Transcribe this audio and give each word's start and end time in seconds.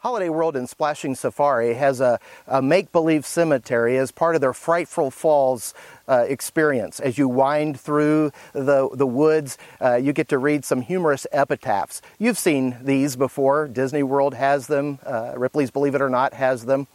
Holiday 0.00 0.30
World 0.30 0.56
and 0.56 0.66
Splashing 0.66 1.14
Safari 1.14 1.74
has 1.74 2.00
a, 2.00 2.18
a 2.46 2.62
make 2.62 2.90
believe 2.90 3.26
cemetery 3.26 3.98
as 3.98 4.10
part 4.10 4.34
of 4.34 4.40
their 4.40 4.54
Frightful 4.54 5.10
Falls 5.10 5.74
uh, 6.08 6.24
experience. 6.26 7.00
As 7.00 7.18
you 7.18 7.28
wind 7.28 7.78
through 7.78 8.32
the, 8.54 8.88
the 8.94 9.06
woods, 9.06 9.58
uh, 9.78 9.96
you 9.96 10.14
get 10.14 10.28
to 10.28 10.38
read 10.38 10.64
some 10.64 10.80
humorous 10.80 11.26
epitaphs. 11.32 12.00
You've 12.18 12.38
seen 12.38 12.78
these 12.80 13.14
before. 13.14 13.68
Disney 13.68 14.02
World 14.02 14.32
has 14.32 14.68
them, 14.68 15.00
uh, 15.04 15.34
Ripley's 15.36 15.70
Believe 15.70 15.94
It 15.94 16.00
or 16.00 16.08
Not 16.08 16.32
has 16.32 16.64
them. 16.64 16.86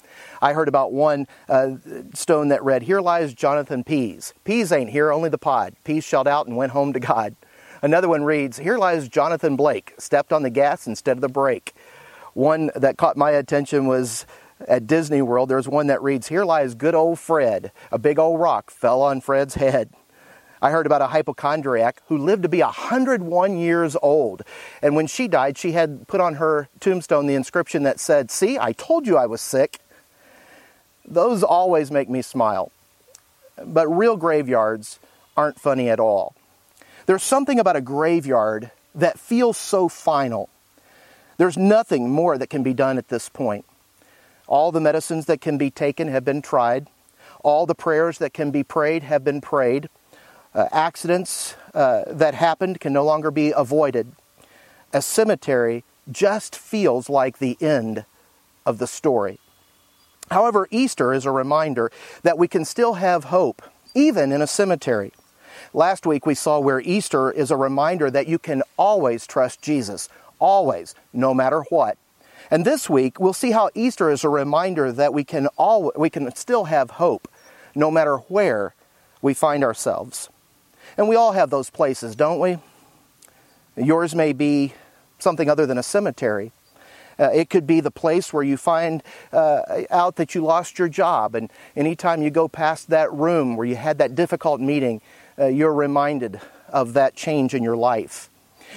I 0.41 0.53
heard 0.53 0.67
about 0.67 0.91
one 0.91 1.27
uh, 1.47 1.75
stone 2.15 2.47
that 2.47 2.63
read, 2.63 2.81
Here 2.81 3.01
lies 3.01 3.35
Jonathan 3.35 3.83
Pease. 3.83 4.33
Pease 4.45 4.71
ain't 4.71 4.89
here, 4.89 5.11
only 5.11 5.29
the 5.29 5.37
pod. 5.37 5.75
Pease 5.83 6.03
shelled 6.03 6.27
out 6.27 6.47
and 6.47 6.57
went 6.57 6.71
home 6.71 6.91
to 6.93 6.99
God. 6.99 7.35
Another 7.83 8.09
one 8.09 8.23
reads, 8.23 8.57
Here 8.57 8.79
lies 8.79 9.07
Jonathan 9.07 9.55
Blake, 9.55 9.93
stepped 9.99 10.33
on 10.33 10.41
the 10.41 10.49
gas 10.49 10.87
instead 10.87 11.17
of 11.17 11.21
the 11.21 11.29
brake. 11.29 11.75
One 12.35 12.69
that 12.75 12.97
caught 12.97 13.15
my 13.15 13.31
attention 13.31 13.87
was 13.87 14.25
at 14.67 14.85
Disney 14.85 15.21
World. 15.21 15.47
There's 15.49 15.69
one 15.69 15.87
that 15.87 16.03
reads, 16.03 16.27
Here 16.27 16.43
lies 16.43 16.75
good 16.75 16.93
old 16.93 17.17
Fred. 17.17 17.71
A 17.93 17.97
big 17.97 18.19
old 18.19 18.41
rock 18.41 18.69
fell 18.69 19.01
on 19.01 19.21
Fred's 19.21 19.55
head. 19.55 19.89
I 20.61 20.71
heard 20.71 20.85
about 20.85 21.01
a 21.01 21.07
hypochondriac 21.07 22.01
who 22.07 22.17
lived 22.17 22.43
to 22.43 22.49
be 22.49 22.59
101 22.59 23.57
years 23.57 23.95
old. 24.01 24.41
And 24.81 24.97
when 24.97 25.07
she 25.07 25.29
died, 25.29 25.57
she 25.57 25.71
had 25.71 26.09
put 26.09 26.19
on 26.19 26.35
her 26.35 26.67
tombstone 26.81 27.25
the 27.25 27.35
inscription 27.35 27.83
that 27.83 28.01
said, 28.01 28.29
See, 28.29 28.59
I 28.59 28.73
told 28.73 29.07
you 29.07 29.15
I 29.15 29.27
was 29.27 29.39
sick. 29.39 29.79
Those 31.05 31.41
always 31.41 31.89
make 31.89 32.09
me 32.09 32.21
smile. 32.21 32.69
But 33.63 33.87
real 33.87 34.17
graveyards 34.17 34.99
aren't 35.37 35.59
funny 35.59 35.89
at 35.89 36.01
all. 36.01 36.35
There's 37.05 37.23
something 37.23 37.59
about 37.59 37.77
a 37.77 37.81
graveyard 37.81 38.71
that 38.93 39.19
feels 39.19 39.57
so 39.57 39.87
final. 39.87 40.49
There's 41.37 41.57
nothing 41.57 42.09
more 42.09 42.37
that 42.37 42.49
can 42.49 42.63
be 42.63 42.73
done 42.73 42.97
at 42.97 43.09
this 43.09 43.29
point. 43.29 43.65
All 44.47 44.71
the 44.71 44.79
medicines 44.79 45.25
that 45.25 45.41
can 45.41 45.57
be 45.57 45.71
taken 45.71 46.07
have 46.07 46.23
been 46.23 46.41
tried. 46.41 46.87
All 47.43 47.65
the 47.65 47.75
prayers 47.75 48.17
that 48.19 48.33
can 48.33 48.51
be 48.51 48.63
prayed 48.63 49.03
have 49.03 49.23
been 49.23 49.41
prayed. 49.41 49.89
Uh, 50.53 50.67
accidents 50.71 51.55
uh, 51.73 52.03
that 52.07 52.33
happened 52.33 52.79
can 52.79 52.93
no 52.93 53.03
longer 53.03 53.31
be 53.31 53.51
avoided. 53.51 54.13
A 54.93 55.01
cemetery 55.01 55.83
just 56.11 56.55
feels 56.55 57.09
like 57.09 57.39
the 57.39 57.57
end 57.59 58.05
of 58.65 58.77
the 58.77 58.87
story. 58.87 59.39
However, 60.31 60.67
Easter 60.71 61.13
is 61.13 61.25
a 61.25 61.31
reminder 61.31 61.91
that 62.23 62.37
we 62.37 62.47
can 62.47 62.65
still 62.65 62.93
have 62.95 63.25
hope, 63.25 63.61
even 63.93 64.31
in 64.31 64.41
a 64.41 64.47
cemetery. 64.47 65.11
Last 65.73 66.05
week 66.05 66.25
we 66.25 66.35
saw 66.35 66.59
where 66.59 66.79
Easter 66.81 67.31
is 67.31 67.51
a 67.51 67.57
reminder 67.57 68.09
that 68.09 68.27
you 68.27 68.39
can 68.39 68.63
always 68.77 69.27
trust 69.27 69.61
Jesus, 69.61 70.09
always, 70.39 70.95
no 71.13 71.33
matter 71.33 71.61
what. 71.69 71.97
And 72.51 72.65
this 72.65 72.89
week, 72.89 73.19
we'll 73.19 73.33
see 73.33 73.51
how 73.51 73.69
Easter 73.73 74.09
is 74.11 74.23
a 74.23 74.29
reminder 74.29 74.91
that 74.91 75.13
we 75.13 75.23
can, 75.23 75.47
all, 75.57 75.91
we 75.95 76.09
can 76.09 76.33
still 76.35 76.65
have 76.65 76.91
hope, 76.91 77.27
no 77.73 77.89
matter 77.89 78.17
where 78.17 78.75
we 79.21 79.33
find 79.33 79.63
ourselves. 79.63 80.29
And 80.97 81.09
we 81.09 81.15
all 81.15 81.31
have 81.33 81.49
those 81.49 81.69
places, 81.69 82.15
don't 82.15 82.39
we? 82.39 82.57
Yours 83.75 84.15
may 84.15 84.31
be 84.31 84.73
something 85.17 85.49
other 85.49 85.65
than 85.65 85.77
a 85.77 85.83
cemetery. 85.83 86.51
Uh, 87.17 87.29
it 87.33 87.49
could 87.49 87.65
be 87.65 87.79
the 87.79 87.91
place 87.91 88.33
where 88.33 88.43
you 88.43 88.57
find 88.57 89.01
uh, 89.31 89.61
out 89.89 90.17
that 90.17 90.35
you 90.35 90.43
lost 90.43 90.77
your 90.77 90.89
job, 90.89 91.33
and 91.33 91.49
anytime 91.75 92.21
you 92.21 92.29
go 92.29 92.47
past 92.47 92.89
that 92.89 93.11
room 93.11 93.55
where 93.55 93.65
you 93.65 93.75
had 93.75 93.97
that 93.97 94.15
difficult 94.15 94.59
meeting, 94.59 95.01
uh, 95.39 95.45
you're 95.45 95.73
reminded 95.73 96.39
of 96.69 96.93
that 96.93 97.15
change 97.15 97.53
in 97.53 97.63
your 97.63 97.77
life. 97.77 98.29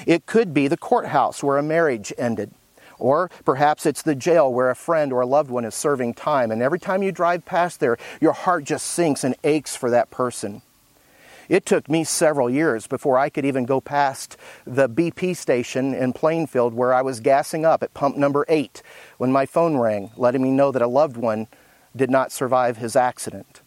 It 0.07 0.27
could 0.27 0.55
be 0.55 0.69
the 0.69 0.77
courthouse 0.77 1.43
where 1.43 1.59
a 1.59 1.63
marriage 1.63 2.13
ended. 2.19 2.51
Or 2.99 3.31
perhaps 3.45 3.87
it's 3.87 4.03
the 4.03 4.15
jail 4.15 4.53
where 4.53 4.71
a 4.71 4.75
friend 4.77 5.13
or 5.13 5.21
a 5.21 5.27
loved 5.27 5.51
one 5.51 5.65
is 5.65 5.75
serving 5.75 6.15
time, 6.15 6.51
and 6.51 6.61
every 6.61 6.81
time 6.81 7.03
you 7.03 7.13
drive 7.13 7.45
past 7.45 7.79
there, 7.79 7.97
your 8.21 8.33
heart 8.33 8.65
just 8.65 8.87
sinks 8.87 9.23
and 9.23 9.37
aches 9.45 9.77
for 9.77 9.91
that 9.91 10.11
person. 10.11 10.63
It 11.49 11.65
took 11.65 11.89
me 11.89 12.05
several 12.05 12.51
years 12.51 12.87
before 12.87 13.19
I 13.19 13.31
could 13.31 13.47
even 13.47 13.65
go 13.65 13.81
past 13.81 14.37
the 14.67 14.89
BP 14.89 15.35
station 15.35 15.95
in 15.95 16.13
Plainfield 16.13 16.75
where 16.75 16.93
I 16.93 17.01
was 17.01 17.21
gassing 17.21 17.65
up 17.65 17.83
at 17.83 17.95
pump 17.95 18.17
number 18.17 18.45
eight 18.49 18.83
when 19.17 19.33
my 19.33 19.47
phone 19.47 19.77
rang, 19.77 20.11
letting 20.17 20.43
me 20.43 20.51
know 20.51 20.71
that 20.73 20.83
a 20.83 20.89
loved 20.89 21.17
one 21.17 21.47
did 21.97 22.11
not 22.11 22.33
survive 22.33 22.77
his 22.77 22.97
accident. 22.97 23.63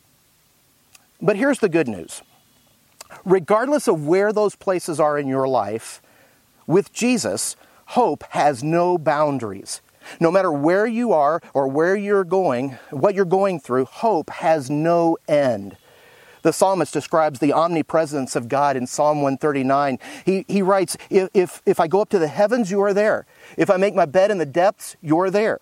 But 1.19 1.37
here's 1.37 1.59
the 1.59 1.69
good 1.69 1.87
news 1.87 2.21
regardless 3.25 3.87
of 3.87 4.07
where 4.07 4.31
those 4.31 4.55
places 4.55 4.99
are 4.99 5.17
in 5.17 5.27
your 5.27 5.47
life, 5.47 6.01
with 6.71 6.93
Jesus, 6.93 7.55
hope 7.87 8.23
has 8.29 8.63
no 8.63 8.97
boundaries. 8.97 9.81
No 10.19 10.31
matter 10.31 10.51
where 10.51 10.87
you 10.87 11.13
are 11.13 11.41
or 11.53 11.67
where 11.67 11.95
you're 11.95 12.23
going, 12.23 12.77
what 12.89 13.13
you're 13.13 13.25
going 13.25 13.59
through, 13.59 13.85
hope 13.85 14.29
has 14.29 14.69
no 14.69 15.17
end. 15.27 15.77
The 16.41 16.53
psalmist 16.53 16.91
describes 16.91 17.39
the 17.39 17.53
omnipresence 17.53 18.35
of 18.35 18.49
God 18.49 18.75
in 18.75 18.87
Psalm 18.87 19.21
139. 19.21 19.99
He, 20.25 20.45
he 20.47 20.61
writes, 20.63 20.97
if, 21.09 21.29
if, 21.33 21.61
if 21.65 21.79
I 21.79 21.87
go 21.87 22.01
up 22.01 22.09
to 22.09 22.19
the 22.19 22.27
heavens, 22.27 22.71
you 22.71 22.81
are 22.81 22.93
there. 22.93 23.27
If 23.57 23.69
I 23.69 23.77
make 23.77 23.93
my 23.93 24.05
bed 24.05 24.31
in 24.31 24.39
the 24.39 24.45
depths, 24.45 24.95
you're 25.01 25.29
there. 25.29 25.59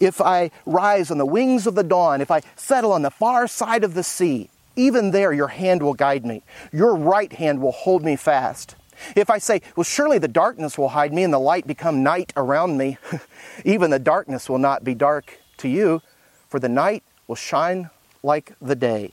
If 0.00 0.20
I 0.20 0.50
rise 0.64 1.10
on 1.10 1.18
the 1.18 1.26
wings 1.26 1.66
of 1.66 1.74
the 1.74 1.82
dawn, 1.82 2.20
if 2.20 2.30
I 2.30 2.40
settle 2.56 2.92
on 2.92 3.02
the 3.02 3.10
far 3.10 3.46
side 3.46 3.84
of 3.84 3.94
the 3.94 4.02
sea, 4.02 4.48
even 4.76 5.10
there 5.10 5.32
your 5.32 5.48
hand 5.48 5.82
will 5.82 5.94
guide 5.94 6.24
me. 6.24 6.42
Your 6.72 6.94
right 6.94 7.32
hand 7.32 7.60
will 7.60 7.72
hold 7.72 8.02
me 8.02 8.16
fast. 8.16 8.76
If 9.16 9.30
I 9.30 9.38
say, 9.38 9.62
Well, 9.76 9.84
surely 9.84 10.18
the 10.18 10.28
darkness 10.28 10.78
will 10.78 10.90
hide 10.90 11.12
me 11.12 11.22
and 11.22 11.32
the 11.32 11.38
light 11.38 11.66
become 11.66 12.02
night 12.02 12.32
around 12.36 12.78
me, 12.78 12.98
even 13.64 13.90
the 13.90 13.98
darkness 13.98 14.48
will 14.48 14.58
not 14.58 14.84
be 14.84 14.94
dark 14.94 15.38
to 15.58 15.68
you, 15.68 16.02
for 16.48 16.58
the 16.58 16.68
night 16.68 17.02
will 17.26 17.34
shine 17.34 17.90
like 18.22 18.52
the 18.60 18.76
day. 18.76 19.12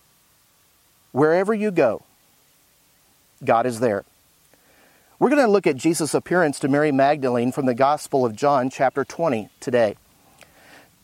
Wherever 1.12 1.54
you 1.54 1.72
go, 1.72 2.04
God 3.44 3.66
is 3.66 3.80
there. 3.80 4.06
We're 5.20 5.30
going 5.30 5.46
to 5.46 5.52
look 5.52 5.68
at 5.68 5.76
Jesus' 5.76 6.16
appearance 6.16 6.60
to 6.60 6.68
Mary 6.68 6.92
Magdalene 6.92 7.52
from 7.52 7.68
the 7.68 7.76
Gospel 7.76 8.26
of 8.26 8.36
John, 8.36 8.72
chapter 8.72 9.06
20, 9.06 9.50
today. 9.60 9.96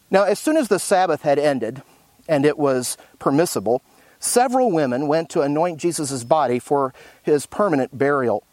Now, 0.09 0.23
as 0.23 0.39
soon 0.39 0.57
as 0.57 0.69
the 0.69 0.79
Sabbath 0.79 1.21
had 1.21 1.37
ended, 1.37 1.83
and 2.27 2.45
it 2.45 2.57
was 2.57 2.97
permissible, 3.19 3.83
several 4.19 4.71
women 4.71 5.07
went 5.07 5.29
to 5.29 5.41
anoint 5.41 5.79
Jesus' 5.79 6.23
body 6.23 6.57
for 6.57 6.95
his 7.21 7.45
permanent 7.45 7.95
burial. 7.95 8.43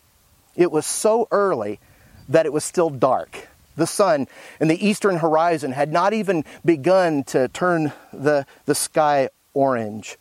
It 0.57 0.71
was 0.71 0.87
so 0.87 1.29
early 1.31 1.81
that 2.29 2.47
it 2.47 2.53
was 2.53 2.65
still 2.65 2.91
dark. 2.91 3.49
The 3.77 3.87
sun 3.87 4.29
in 4.61 4.69
the 4.69 4.87
eastern 4.87 5.19
horizon 5.19 5.73
had 5.73 5.93
not 5.93 6.13
even 6.13 6.45
begun 6.65 7.25
to 7.25 7.49
turn 7.49 7.93
the, 8.13 8.47
the 8.67 8.75
sky 8.75 9.31
orange. 9.53 10.17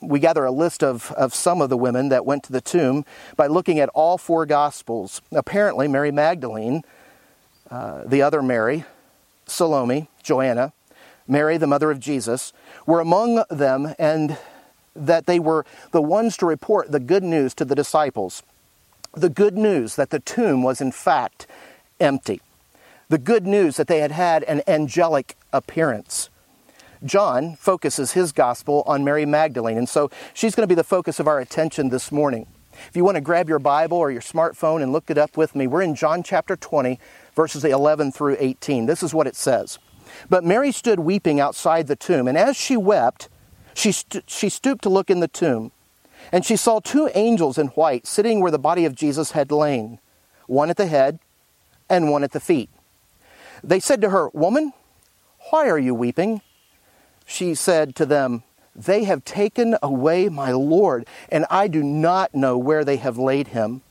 We 0.00 0.18
gather 0.18 0.44
a 0.44 0.50
list 0.50 0.82
of, 0.82 1.12
of 1.12 1.34
some 1.34 1.60
of 1.60 1.68
the 1.68 1.76
women 1.76 2.08
that 2.08 2.24
went 2.24 2.44
to 2.44 2.52
the 2.52 2.60
tomb 2.60 3.04
by 3.36 3.46
looking 3.46 3.78
at 3.78 3.90
all 3.90 4.18
four 4.18 4.46
Gospels. 4.46 5.20
Apparently, 5.30 5.86
Mary 5.86 6.10
Magdalene, 6.10 6.82
uh, 7.70 8.04
the 8.06 8.22
other 8.22 8.42
Mary, 8.42 8.84
Salome, 9.46 10.08
Joanna, 10.22 10.72
Mary, 11.28 11.58
the 11.58 11.66
mother 11.66 11.90
of 11.90 12.00
Jesus, 12.00 12.52
were 12.86 13.00
among 13.00 13.44
them, 13.50 13.94
and 13.98 14.36
that 14.96 15.26
they 15.26 15.38
were 15.38 15.64
the 15.92 16.02
ones 16.02 16.36
to 16.38 16.46
report 16.46 16.90
the 16.90 16.98
good 16.98 17.22
news 17.22 17.54
to 17.54 17.64
the 17.64 17.74
disciples 17.74 18.42
the 19.12 19.28
good 19.28 19.56
news 19.56 19.96
that 19.96 20.10
the 20.10 20.20
tomb 20.20 20.62
was 20.62 20.80
in 20.80 20.92
fact 20.92 21.46
empty, 21.98 22.40
the 23.08 23.18
good 23.18 23.46
news 23.46 23.76
that 23.76 23.86
they 23.86 23.98
had 23.98 24.12
had 24.12 24.42
an 24.44 24.62
angelic 24.66 25.36
appearance. 25.52 26.30
John 27.04 27.56
focuses 27.56 28.12
his 28.12 28.32
gospel 28.32 28.82
on 28.86 29.04
Mary 29.04 29.24
Magdalene, 29.24 29.78
and 29.78 29.88
so 29.88 30.10
she's 30.34 30.54
going 30.54 30.64
to 30.64 30.68
be 30.68 30.74
the 30.74 30.84
focus 30.84 31.18
of 31.18 31.26
our 31.26 31.40
attention 31.40 31.88
this 31.88 32.12
morning. 32.12 32.46
If 32.88 32.96
you 32.96 33.04
want 33.04 33.16
to 33.16 33.20
grab 33.20 33.48
your 33.48 33.58
Bible 33.58 33.96
or 33.96 34.10
your 34.10 34.20
smartphone 34.20 34.82
and 34.82 34.92
look 34.92 35.10
it 35.10 35.18
up 35.18 35.36
with 35.36 35.54
me, 35.54 35.66
we're 35.66 35.82
in 35.82 35.94
John 35.94 36.22
chapter 36.22 36.56
20, 36.56 36.98
verses 37.34 37.64
11 37.64 38.12
through 38.12 38.36
18. 38.38 38.86
This 38.86 39.02
is 39.02 39.14
what 39.14 39.26
it 39.26 39.36
says. 39.36 39.78
But 40.28 40.44
Mary 40.44 40.72
stood 40.72 41.00
weeping 41.00 41.40
outside 41.40 41.86
the 41.86 41.96
tomb, 41.96 42.28
and 42.28 42.36
as 42.36 42.56
she 42.56 42.76
wept, 42.76 43.28
she, 43.74 43.92
st- 43.92 44.28
she 44.28 44.48
stooped 44.48 44.82
to 44.82 44.88
look 44.88 45.10
in 45.10 45.20
the 45.20 45.28
tomb. 45.28 45.72
And 46.32 46.44
she 46.44 46.56
saw 46.56 46.80
two 46.80 47.10
angels 47.14 47.58
in 47.58 47.68
white 47.68 48.06
sitting 48.06 48.40
where 48.40 48.52
the 48.52 48.58
body 48.58 48.84
of 48.84 48.94
Jesus 48.94 49.32
had 49.32 49.50
lain, 49.50 49.98
one 50.46 50.70
at 50.70 50.76
the 50.76 50.86
head 50.86 51.18
and 51.88 52.10
one 52.10 52.22
at 52.22 52.32
the 52.32 52.40
feet. 52.40 52.70
They 53.62 53.80
said 53.80 54.00
to 54.00 54.10
her, 54.10 54.28
Woman, 54.30 54.72
why 55.50 55.68
are 55.68 55.78
you 55.78 55.94
weeping? 55.94 56.40
She 57.26 57.54
said 57.54 57.94
to 57.96 58.06
them, 58.06 58.44
They 58.74 59.04
have 59.04 59.24
taken 59.24 59.76
away 59.82 60.28
my 60.28 60.52
Lord, 60.52 61.06
and 61.30 61.46
I 61.50 61.68
do 61.68 61.82
not 61.82 62.34
know 62.34 62.56
where 62.56 62.84
they 62.84 62.96
have 62.96 63.18
laid 63.18 63.48
him. 63.48 63.82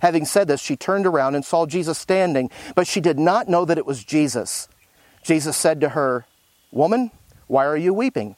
Having 0.00 0.26
said 0.26 0.48
this, 0.48 0.60
she 0.60 0.76
turned 0.76 1.06
around 1.06 1.34
and 1.34 1.44
saw 1.44 1.66
Jesus 1.66 1.98
standing, 1.98 2.50
but 2.74 2.86
she 2.86 3.00
did 3.00 3.18
not 3.18 3.48
know 3.48 3.64
that 3.64 3.78
it 3.78 3.86
was 3.86 4.04
Jesus. 4.04 4.68
Jesus 5.22 5.56
said 5.56 5.80
to 5.80 5.90
her, 5.90 6.26
Woman, 6.70 7.10
why 7.46 7.64
are 7.64 7.76
you 7.76 7.94
weeping? 7.94 8.36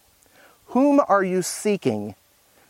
Whom 0.66 1.00
are 1.08 1.24
you 1.24 1.42
seeking? 1.42 2.14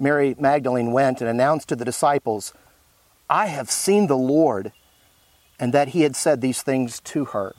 Mary 0.00 0.34
Magdalene 0.38 0.92
went 0.92 1.20
and 1.20 1.28
announced 1.28 1.68
to 1.68 1.76
the 1.76 1.84
disciples, 1.84 2.54
I 3.28 3.46
have 3.46 3.70
seen 3.70 4.06
the 4.06 4.16
Lord, 4.16 4.72
and 5.58 5.74
that 5.74 5.88
he 5.88 6.02
had 6.02 6.16
said 6.16 6.40
these 6.40 6.62
things 6.62 7.00
to 7.00 7.26
her. 7.26 7.54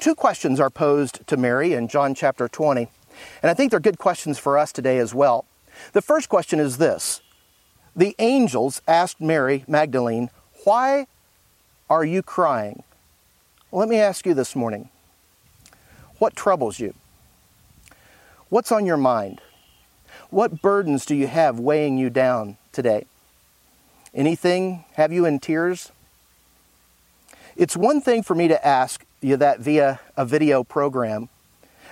Two 0.00 0.16
questions 0.16 0.58
are 0.58 0.68
posed 0.68 1.26
to 1.28 1.36
Mary 1.36 1.72
in 1.72 1.88
John 1.88 2.14
chapter 2.14 2.48
20, 2.48 2.88
and 3.42 3.50
I 3.50 3.54
think 3.54 3.70
they're 3.70 3.80
good 3.80 3.98
questions 3.98 4.38
for 4.38 4.58
us 4.58 4.72
today 4.72 4.98
as 4.98 5.14
well. 5.14 5.46
The 5.92 6.02
first 6.02 6.28
question 6.28 6.58
is 6.58 6.78
this 6.78 7.22
The 7.94 8.16
angels 8.18 8.82
asked 8.88 9.20
Mary 9.20 9.64
Magdalene, 9.68 10.30
Why 10.64 11.06
are 11.88 12.04
you 12.04 12.22
crying? 12.22 12.82
Let 13.70 13.88
me 13.88 13.98
ask 13.98 14.26
you 14.26 14.34
this 14.34 14.56
morning 14.56 14.90
what 16.18 16.36
troubles 16.36 16.78
you? 16.78 16.94
What's 18.48 18.72
on 18.72 18.86
your 18.86 18.96
mind? 18.96 19.40
What 20.34 20.60
burdens 20.60 21.06
do 21.06 21.14
you 21.14 21.28
have 21.28 21.60
weighing 21.60 21.96
you 21.96 22.10
down 22.10 22.56
today? 22.72 23.06
Anything 24.12 24.84
have 24.94 25.12
you 25.12 25.26
in 25.26 25.38
tears? 25.38 25.92
It's 27.54 27.76
one 27.76 28.00
thing 28.00 28.24
for 28.24 28.34
me 28.34 28.48
to 28.48 28.66
ask 28.66 29.04
you 29.20 29.36
that 29.36 29.60
via 29.60 30.00
a 30.16 30.26
video 30.26 30.64
program. 30.64 31.28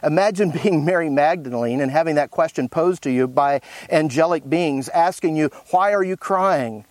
Imagine 0.03 0.51
being 0.63 0.85
Mary 0.85 1.09
Magdalene 1.09 1.81
and 1.81 1.93
having 1.93 2.17
that 2.17 2.33
question 2.33 2.69
posed 2.69 3.05
to 3.05 3.13
you 3.13 3.29
by 3.29 3.61
angelic 3.89 4.51
beings 4.51 4.89
asking 4.89 5.37
you, 5.37 5.49
Why 5.71 5.93
are 5.93 6.03
you 6.03 6.17
crying? 6.17 6.85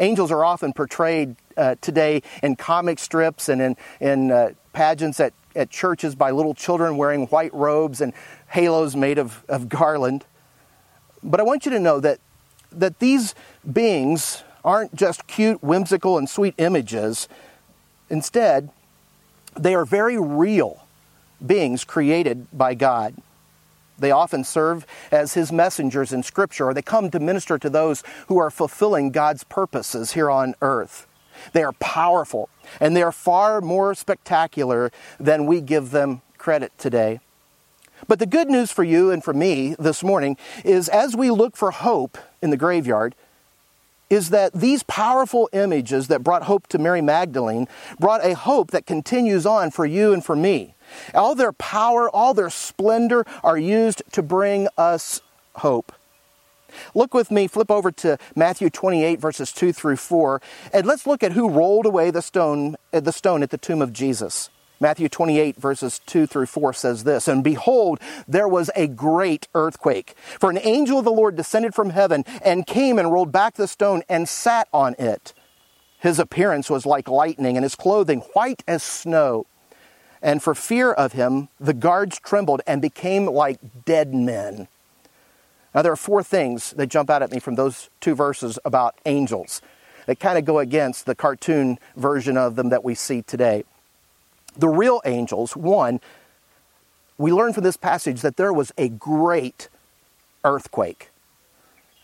Angels 0.00 0.32
are 0.32 0.44
often 0.44 0.72
portrayed 0.72 1.36
uh, 1.56 1.76
today 1.82 2.20
in 2.42 2.56
comic 2.56 2.98
strips 2.98 3.48
and 3.48 3.62
in, 3.62 3.76
in 4.00 4.32
uh, 4.32 4.50
pageants 4.72 5.20
at, 5.20 5.34
at 5.54 5.70
churches 5.70 6.16
by 6.16 6.32
little 6.32 6.52
children 6.52 6.96
wearing 6.96 7.26
white 7.26 7.54
robes 7.54 8.00
and 8.00 8.12
halos 8.48 8.96
made 8.96 9.18
of, 9.18 9.44
of 9.48 9.68
garland. 9.68 10.24
But 11.24 11.40
I 11.40 11.42
want 11.42 11.64
you 11.64 11.72
to 11.72 11.80
know 11.80 12.00
that, 12.00 12.20
that 12.70 12.98
these 12.98 13.34
beings 13.70 14.44
aren't 14.62 14.94
just 14.94 15.26
cute, 15.26 15.62
whimsical, 15.62 16.18
and 16.18 16.28
sweet 16.28 16.54
images. 16.58 17.28
Instead, 18.10 18.68
they 19.56 19.74
are 19.74 19.86
very 19.86 20.18
real 20.18 20.86
beings 21.44 21.82
created 21.84 22.46
by 22.52 22.74
God. 22.74 23.14
They 23.98 24.10
often 24.10 24.44
serve 24.44 24.86
as 25.10 25.34
his 25.34 25.50
messengers 25.50 26.12
in 26.12 26.22
Scripture, 26.22 26.66
or 26.66 26.74
they 26.74 26.82
come 26.82 27.10
to 27.10 27.20
minister 27.20 27.58
to 27.58 27.70
those 27.70 28.02
who 28.28 28.38
are 28.38 28.50
fulfilling 28.50 29.10
God's 29.10 29.44
purposes 29.44 30.12
here 30.12 30.30
on 30.30 30.54
earth. 30.60 31.06
They 31.52 31.62
are 31.62 31.72
powerful, 31.72 32.48
and 32.80 32.96
they 32.96 33.02
are 33.02 33.12
far 33.12 33.60
more 33.60 33.94
spectacular 33.94 34.90
than 35.18 35.46
we 35.46 35.60
give 35.60 35.90
them 35.90 36.22
credit 36.38 36.72
today. 36.76 37.20
But 38.08 38.18
the 38.18 38.26
good 38.26 38.48
news 38.48 38.70
for 38.70 38.84
you 38.84 39.10
and 39.10 39.22
for 39.22 39.32
me 39.32 39.74
this 39.78 40.02
morning 40.02 40.36
is 40.64 40.88
as 40.88 41.16
we 41.16 41.30
look 41.30 41.56
for 41.56 41.70
hope 41.70 42.18
in 42.42 42.50
the 42.50 42.56
graveyard, 42.56 43.14
is 44.10 44.30
that 44.30 44.52
these 44.52 44.82
powerful 44.82 45.48
images 45.52 46.08
that 46.08 46.22
brought 46.22 46.44
hope 46.44 46.66
to 46.68 46.78
Mary 46.78 47.00
Magdalene 47.00 47.66
brought 47.98 48.24
a 48.24 48.34
hope 48.34 48.70
that 48.70 48.86
continues 48.86 49.46
on 49.46 49.70
for 49.70 49.86
you 49.86 50.12
and 50.12 50.24
for 50.24 50.36
me. 50.36 50.74
All 51.14 51.34
their 51.34 51.52
power, 51.52 52.08
all 52.10 52.34
their 52.34 52.50
splendor 52.50 53.24
are 53.42 53.58
used 53.58 54.02
to 54.12 54.22
bring 54.22 54.68
us 54.76 55.22
hope. 55.56 55.92
Look 56.94 57.14
with 57.14 57.30
me, 57.30 57.46
flip 57.46 57.70
over 57.70 57.92
to 57.92 58.18
Matthew 58.34 58.68
28, 58.68 59.20
verses 59.20 59.52
2 59.52 59.72
through 59.72 59.96
4, 59.96 60.42
and 60.72 60.86
let's 60.86 61.06
look 61.06 61.22
at 61.22 61.32
who 61.32 61.48
rolled 61.48 61.86
away 61.86 62.10
the 62.10 62.22
stone, 62.22 62.76
the 62.90 63.12
stone 63.12 63.42
at 63.42 63.50
the 63.50 63.58
tomb 63.58 63.80
of 63.80 63.92
Jesus. 63.92 64.50
Matthew 64.84 65.08
28, 65.08 65.56
verses 65.56 66.02
2 66.04 66.26
through 66.26 66.44
4 66.44 66.74
says 66.74 67.04
this 67.04 67.26
And 67.26 67.42
behold, 67.42 68.00
there 68.28 68.46
was 68.46 68.70
a 68.76 68.86
great 68.86 69.48
earthquake. 69.54 70.14
For 70.38 70.50
an 70.50 70.58
angel 70.58 70.98
of 70.98 71.06
the 71.06 71.10
Lord 71.10 71.36
descended 71.36 71.74
from 71.74 71.88
heaven 71.88 72.22
and 72.44 72.66
came 72.66 72.98
and 72.98 73.10
rolled 73.10 73.32
back 73.32 73.54
the 73.54 73.66
stone 73.66 74.02
and 74.10 74.28
sat 74.28 74.68
on 74.74 74.94
it. 74.98 75.32
His 76.00 76.18
appearance 76.18 76.68
was 76.68 76.84
like 76.84 77.08
lightning, 77.08 77.56
and 77.56 77.64
his 77.64 77.76
clothing 77.76 78.20
white 78.34 78.62
as 78.68 78.82
snow. 78.82 79.46
And 80.20 80.42
for 80.42 80.54
fear 80.54 80.92
of 80.92 81.12
him, 81.12 81.48
the 81.58 81.72
guards 81.72 82.20
trembled 82.20 82.60
and 82.66 82.82
became 82.82 83.24
like 83.24 83.60
dead 83.86 84.12
men. 84.12 84.68
Now, 85.74 85.80
there 85.80 85.92
are 85.92 85.96
four 85.96 86.22
things 86.22 86.72
that 86.72 86.88
jump 86.88 87.08
out 87.08 87.22
at 87.22 87.32
me 87.32 87.38
from 87.38 87.54
those 87.54 87.88
two 88.00 88.14
verses 88.14 88.58
about 88.66 89.00
angels 89.06 89.62
that 90.04 90.20
kind 90.20 90.36
of 90.36 90.44
go 90.44 90.58
against 90.58 91.06
the 91.06 91.14
cartoon 91.14 91.78
version 91.96 92.36
of 92.36 92.56
them 92.56 92.68
that 92.68 92.84
we 92.84 92.94
see 92.94 93.22
today. 93.22 93.64
The 94.56 94.68
real 94.68 95.00
angels, 95.04 95.56
one, 95.56 96.00
we 97.18 97.32
learn 97.32 97.52
from 97.52 97.64
this 97.64 97.76
passage 97.76 98.22
that 98.22 98.36
there 98.36 98.52
was 98.52 98.72
a 98.76 98.88
great 98.88 99.68
earthquake. 100.44 101.10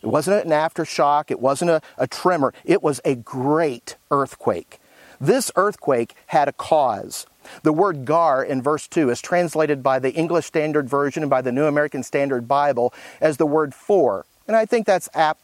It 0.02 0.06
wasn't 0.06 0.44
an 0.44 0.50
aftershock, 0.50 1.31
it 1.31 1.41
wasn't 1.41 1.70
a, 1.70 1.82
a 1.99 2.06
tremor, 2.06 2.55
it 2.64 2.82
was 2.82 3.00
a 3.05 3.14
great 3.14 3.97
earthquake. 4.11 4.81
This 5.20 5.52
earthquake 5.56 6.14
had 6.29 6.49
a 6.49 6.52
cause. 6.52 7.26
The 7.62 7.73
word 7.73 8.05
gar 8.06 8.43
in 8.43 8.62
verse 8.62 8.88
2 8.88 9.11
is 9.11 9.20
translated 9.20 9.82
by 9.82 9.99
the 9.99 10.12
English 10.12 10.46
Standard 10.46 10.88
Version 10.88 11.23
and 11.23 11.31
by 11.31 11.43
the 11.43 11.53
New 11.53 11.67
American 11.67 12.03
Standard 12.03 12.49
Bible 12.49 12.94
as 13.20 13.37
the 13.37 13.46
word 13.46 13.75
for. 13.75 14.25
And 14.46 14.56
I 14.56 14.64
think 14.64 14.87
that's 14.87 15.08
apt, 15.14 15.41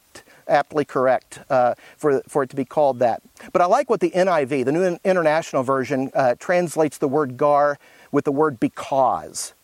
aptly 0.49 0.85
correct 0.85 1.41
uh, 1.51 1.75
for, 1.97 2.23
for 2.29 2.43
it 2.43 2.51
to 2.51 2.57
be 2.57 2.65
called 2.65 2.99
that. 3.01 3.23
But 3.53 3.63
I 3.63 3.67
like 3.67 3.91
what 3.91 4.01
the 4.01 4.11
NIV, 4.11 4.65
the 4.65 4.73
New 4.73 4.99
International 5.05 5.63
Version, 5.63 6.11
uh, 6.15 6.35
translates 6.39 6.99
the 6.99 7.09
word 7.09 7.37
gar 7.37 7.79
with 8.13 8.25
the 8.25 8.33
word 8.33 8.61
because. 8.61 9.55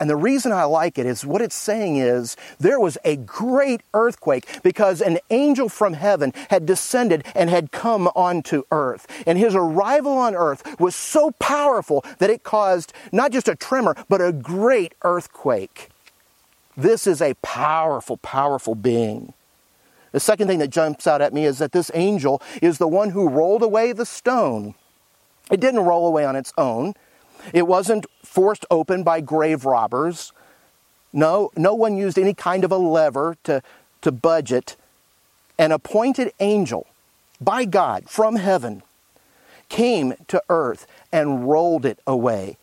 And 0.00 0.10
the 0.10 0.16
reason 0.16 0.50
I 0.50 0.64
like 0.64 0.98
it 0.98 1.06
is 1.06 1.24
what 1.24 1.40
it's 1.40 1.54
saying 1.54 1.96
is 1.96 2.36
there 2.58 2.80
was 2.80 2.98
a 3.04 3.16
great 3.16 3.80
earthquake 3.94 4.60
because 4.62 5.00
an 5.00 5.18
angel 5.30 5.68
from 5.68 5.94
heaven 5.94 6.32
had 6.50 6.66
descended 6.66 7.24
and 7.34 7.48
had 7.48 7.70
come 7.70 8.08
onto 8.08 8.64
earth. 8.70 9.06
And 9.26 9.38
his 9.38 9.54
arrival 9.54 10.12
on 10.12 10.34
earth 10.34 10.78
was 10.80 10.96
so 10.96 11.30
powerful 11.38 12.04
that 12.18 12.28
it 12.28 12.42
caused 12.42 12.92
not 13.12 13.30
just 13.30 13.48
a 13.48 13.54
tremor, 13.54 13.94
but 14.08 14.20
a 14.20 14.32
great 14.32 14.94
earthquake. 15.02 15.90
This 16.76 17.06
is 17.06 17.22
a 17.22 17.34
powerful, 17.34 18.16
powerful 18.16 18.74
being. 18.74 19.32
The 20.14 20.20
second 20.20 20.46
thing 20.46 20.60
that 20.60 20.68
jumps 20.68 21.08
out 21.08 21.20
at 21.20 21.32
me 21.32 21.44
is 21.44 21.58
that 21.58 21.72
this 21.72 21.90
angel 21.92 22.40
is 22.62 22.78
the 22.78 22.86
one 22.86 23.10
who 23.10 23.28
rolled 23.28 23.64
away 23.64 23.90
the 23.90 24.06
stone. 24.06 24.76
It 25.50 25.58
didn't 25.58 25.80
roll 25.80 26.06
away 26.06 26.24
on 26.24 26.36
its 26.36 26.52
own. 26.56 26.94
It 27.52 27.66
wasn't 27.66 28.06
forced 28.22 28.64
open 28.70 29.02
by 29.02 29.20
grave 29.20 29.64
robbers. 29.64 30.32
No, 31.12 31.50
no 31.56 31.74
one 31.74 31.96
used 31.96 32.16
any 32.16 32.32
kind 32.32 32.62
of 32.62 32.70
a 32.70 32.76
lever 32.76 33.36
to, 33.42 33.60
to 34.02 34.12
budge 34.12 34.52
it. 34.52 34.76
An 35.58 35.72
appointed 35.72 36.32
angel 36.38 36.86
by 37.40 37.64
God 37.64 38.08
from 38.08 38.36
heaven 38.36 38.84
came 39.68 40.14
to 40.28 40.40
earth 40.48 40.86
and 41.10 41.48
rolled 41.48 41.84
it 41.84 41.98
away. 42.06 42.56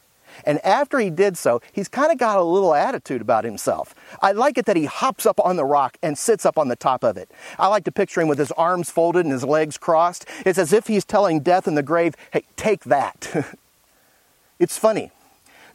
And 0.46 0.64
after 0.66 1.00
he 1.00 1.10
did 1.10 1.38
so, 1.38 1.62
he's 1.72 1.88
kind 1.88 2.12
of 2.12 2.18
got 2.18 2.38
a 2.38 2.44
little 2.44 2.74
attitude 2.74 3.22
about 3.22 3.44
himself. 3.44 3.96
I 4.22 4.32
like 4.32 4.58
it 4.58 4.66
that 4.66 4.78
he 4.78 4.86
hops 4.86 5.26
up 5.26 5.40
on 5.40 5.56
the 5.56 5.66
rock 5.66 5.98
and 6.02 6.18
sits 6.18 6.46
up 6.46 6.58
on 6.58 6.68
the 6.68 6.76
top 6.76 7.04
of 7.04 7.18
it. 7.18 7.30
I 7.60 7.68
like 7.68 7.84
to 7.86 7.92
picture 7.92 8.22
him 8.22 8.28
with 8.28 8.40
his 8.40 8.52
arms 8.54 8.90
folded 8.90 9.26
and 9.26 9.32
his 9.32 9.44
legs 9.44 9.78
crossed. 9.78 10.26
It's 10.46 10.60
as 10.60 10.74
if 10.74 10.88
he's 10.88 11.06
telling 11.06 11.42
death 11.42 11.68
in 11.68 11.76
the 11.76 11.84
grave, 11.84 12.16
hey, 12.32 12.44
take 12.56 12.84
that. 12.86 13.56
It's 14.62 14.78
funny 14.78 15.10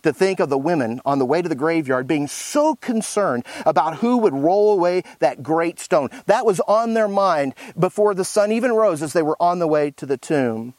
to 0.04 0.12
think 0.12 0.38
of 0.38 0.49
the 0.49 0.56
women 0.56 1.00
on 1.04 1.18
the 1.18 1.26
way 1.26 1.42
to 1.42 1.49
the 1.49 1.56
graveyard 1.56 2.06
being 2.06 2.28
so 2.28 2.76
concerned 2.76 3.44
about 3.66 3.96
who 3.96 4.18
would 4.18 4.32
roll 4.32 4.73
away 4.73 5.02
that 5.18 5.42
great 5.42 5.80
stone. 5.80 6.08
That 6.26 6.46
was 6.46 6.61
on 6.68 6.94
their 6.94 7.08
mind 7.08 7.54
before 7.76 8.14
the 8.14 8.25
sun 8.25 8.52
even 8.52 8.73
rose 8.73 9.02
as 9.02 9.12
they 9.12 9.23
were 9.23 9.37
on 9.40 9.58
the 9.58 9.66
way 9.66 9.90
to 9.90 10.06
the 10.06 10.16
tomb. 10.16 10.75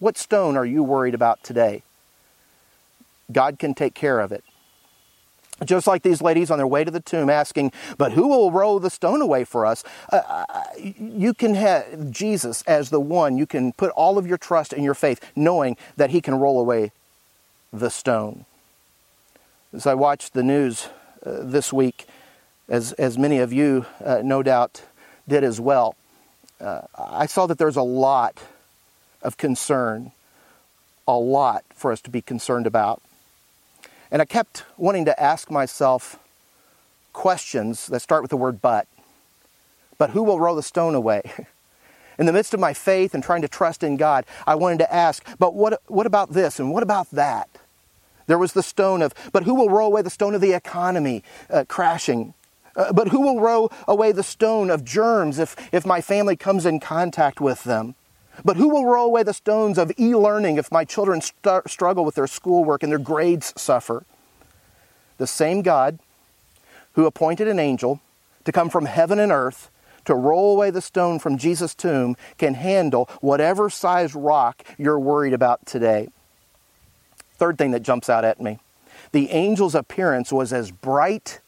What 0.00 0.18
stone 0.18 0.56
are 0.56 0.66
you 0.66 0.82
worried 0.82 1.14
about 1.14 1.44
today? 1.44 1.84
God 3.32 3.58
can 3.58 3.74
take 3.74 3.94
care 3.94 4.20
of 4.20 4.32
it. 4.32 4.44
Just 5.64 5.86
like 5.86 6.02
these 6.02 6.20
ladies 6.20 6.50
on 6.50 6.58
their 6.58 6.66
way 6.66 6.82
to 6.82 6.90
the 6.90 7.00
tomb 7.00 7.30
asking, 7.30 7.72
but 7.96 8.12
who 8.12 8.26
will 8.28 8.50
roll 8.50 8.80
the 8.80 8.90
stone 8.90 9.20
away 9.20 9.44
for 9.44 9.64
us? 9.64 9.84
Uh, 10.10 10.44
you 10.74 11.34
can 11.34 11.54
have 11.54 12.10
Jesus 12.10 12.62
as 12.62 12.90
the 12.90 13.00
one. 13.00 13.36
You 13.36 13.46
can 13.46 13.72
put 13.72 13.90
all 13.92 14.18
of 14.18 14.26
your 14.26 14.38
trust 14.38 14.72
in 14.72 14.82
your 14.82 14.94
faith, 14.94 15.20
knowing 15.36 15.76
that 15.96 16.10
he 16.10 16.20
can 16.20 16.34
roll 16.34 16.58
away 16.58 16.90
the 17.72 17.90
stone. 17.90 18.44
As 19.72 19.86
I 19.86 19.94
watched 19.94 20.34
the 20.34 20.42
news 20.42 20.88
uh, 21.24 21.38
this 21.42 21.72
week, 21.72 22.06
as, 22.68 22.92
as 22.94 23.16
many 23.16 23.38
of 23.38 23.52
you 23.52 23.86
uh, 24.04 24.20
no 24.24 24.42
doubt 24.42 24.82
did 25.28 25.44
as 25.44 25.60
well, 25.60 25.94
uh, 26.60 26.82
I 26.96 27.26
saw 27.26 27.46
that 27.46 27.58
there's 27.58 27.76
a 27.76 27.82
lot 27.82 28.42
of 29.22 29.36
concern, 29.36 30.12
a 31.06 31.16
lot 31.16 31.64
for 31.74 31.92
us 31.92 32.00
to 32.02 32.10
be 32.10 32.20
concerned 32.20 32.66
about. 32.66 33.00
And 34.12 34.20
I 34.20 34.26
kept 34.26 34.64
wanting 34.76 35.06
to 35.06 35.20
ask 35.20 35.50
myself 35.50 36.18
questions 37.14 37.86
that 37.86 38.00
start 38.00 38.20
with 38.20 38.30
the 38.30 38.36
word 38.36 38.60
but. 38.60 38.86
But 39.96 40.10
who 40.10 40.22
will 40.22 40.38
roll 40.38 40.54
the 40.54 40.62
stone 40.62 40.94
away? 40.94 41.22
In 42.18 42.26
the 42.26 42.32
midst 42.32 42.52
of 42.52 42.60
my 42.60 42.74
faith 42.74 43.14
and 43.14 43.24
trying 43.24 43.40
to 43.40 43.48
trust 43.48 43.82
in 43.82 43.96
God, 43.96 44.26
I 44.46 44.54
wanted 44.54 44.80
to 44.80 44.94
ask, 44.94 45.26
but 45.38 45.54
what, 45.54 45.80
what 45.86 46.06
about 46.06 46.34
this 46.34 46.60
and 46.60 46.70
what 46.70 46.82
about 46.82 47.10
that? 47.12 47.48
There 48.26 48.38
was 48.38 48.52
the 48.52 48.62
stone 48.62 49.00
of, 49.00 49.14
but 49.32 49.44
who 49.44 49.54
will 49.54 49.70
roll 49.70 49.88
away 49.88 50.02
the 50.02 50.10
stone 50.10 50.34
of 50.34 50.42
the 50.42 50.52
economy 50.52 51.24
uh, 51.48 51.64
crashing? 51.66 52.34
Uh, 52.76 52.92
but 52.92 53.08
who 53.08 53.22
will 53.22 53.40
roll 53.40 53.72
away 53.88 54.12
the 54.12 54.22
stone 54.22 54.68
of 54.68 54.84
germs 54.84 55.38
if, 55.38 55.56
if 55.72 55.86
my 55.86 56.02
family 56.02 56.36
comes 56.36 56.66
in 56.66 56.80
contact 56.80 57.40
with 57.40 57.64
them? 57.64 57.94
But 58.44 58.56
who 58.56 58.68
will 58.68 58.86
roll 58.86 59.06
away 59.06 59.22
the 59.22 59.34
stones 59.34 59.78
of 59.78 59.92
e 59.98 60.14
learning 60.14 60.56
if 60.56 60.72
my 60.72 60.84
children 60.84 61.20
st- 61.20 61.68
struggle 61.68 62.04
with 62.04 62.14
their 62.14 62.26
schoolwork 62.26 62.82
and 62.82 62.90
their 62.90 62.98
grades 62.98 63.52
suffer? 63.60 64.04
The 65.18 65.26
same 65.26 65.62
God 65.62 65.98
who 66.94 67.06
appointed 67.06 67.48
an 67.48 67.58
angel 67.58 68.00
to 68.44 68.52
come 68.52 68.70
from 68.70 68.86
heaven 68.86 69.18
and 69.18 69.30
earth 69.30 69.70
to 70.04 70.14
roll 70.14 70.54
away 70.54 70.70
the 70.70 70.80
stone 70.80 71.18
from 71.18 71.38
Jesus' 71.38 71.74
tomb 71.74 72.16
can 72.38 72.54
handle 72.54 73.08
whatever 73.20 73.70
size 73.70 74.14
rock 74.14 74.64
you're 74.78 74.98
worried 74.98 75.32
about 75.32 75.64
today. 75.66 76.08
Third 77.36 77.58
thing 77.58 77.70
that 77.72 77.82
jumps 77.82 78.08
out 78.08 78.24
at 78.24 78.40
me 78.40 78.58
the 79.12 79.30
angel's 79.30 79.74
appearance 79.74 80.32
was 80.32 80.52
as 80.52 80.70
bright 80.70 81.40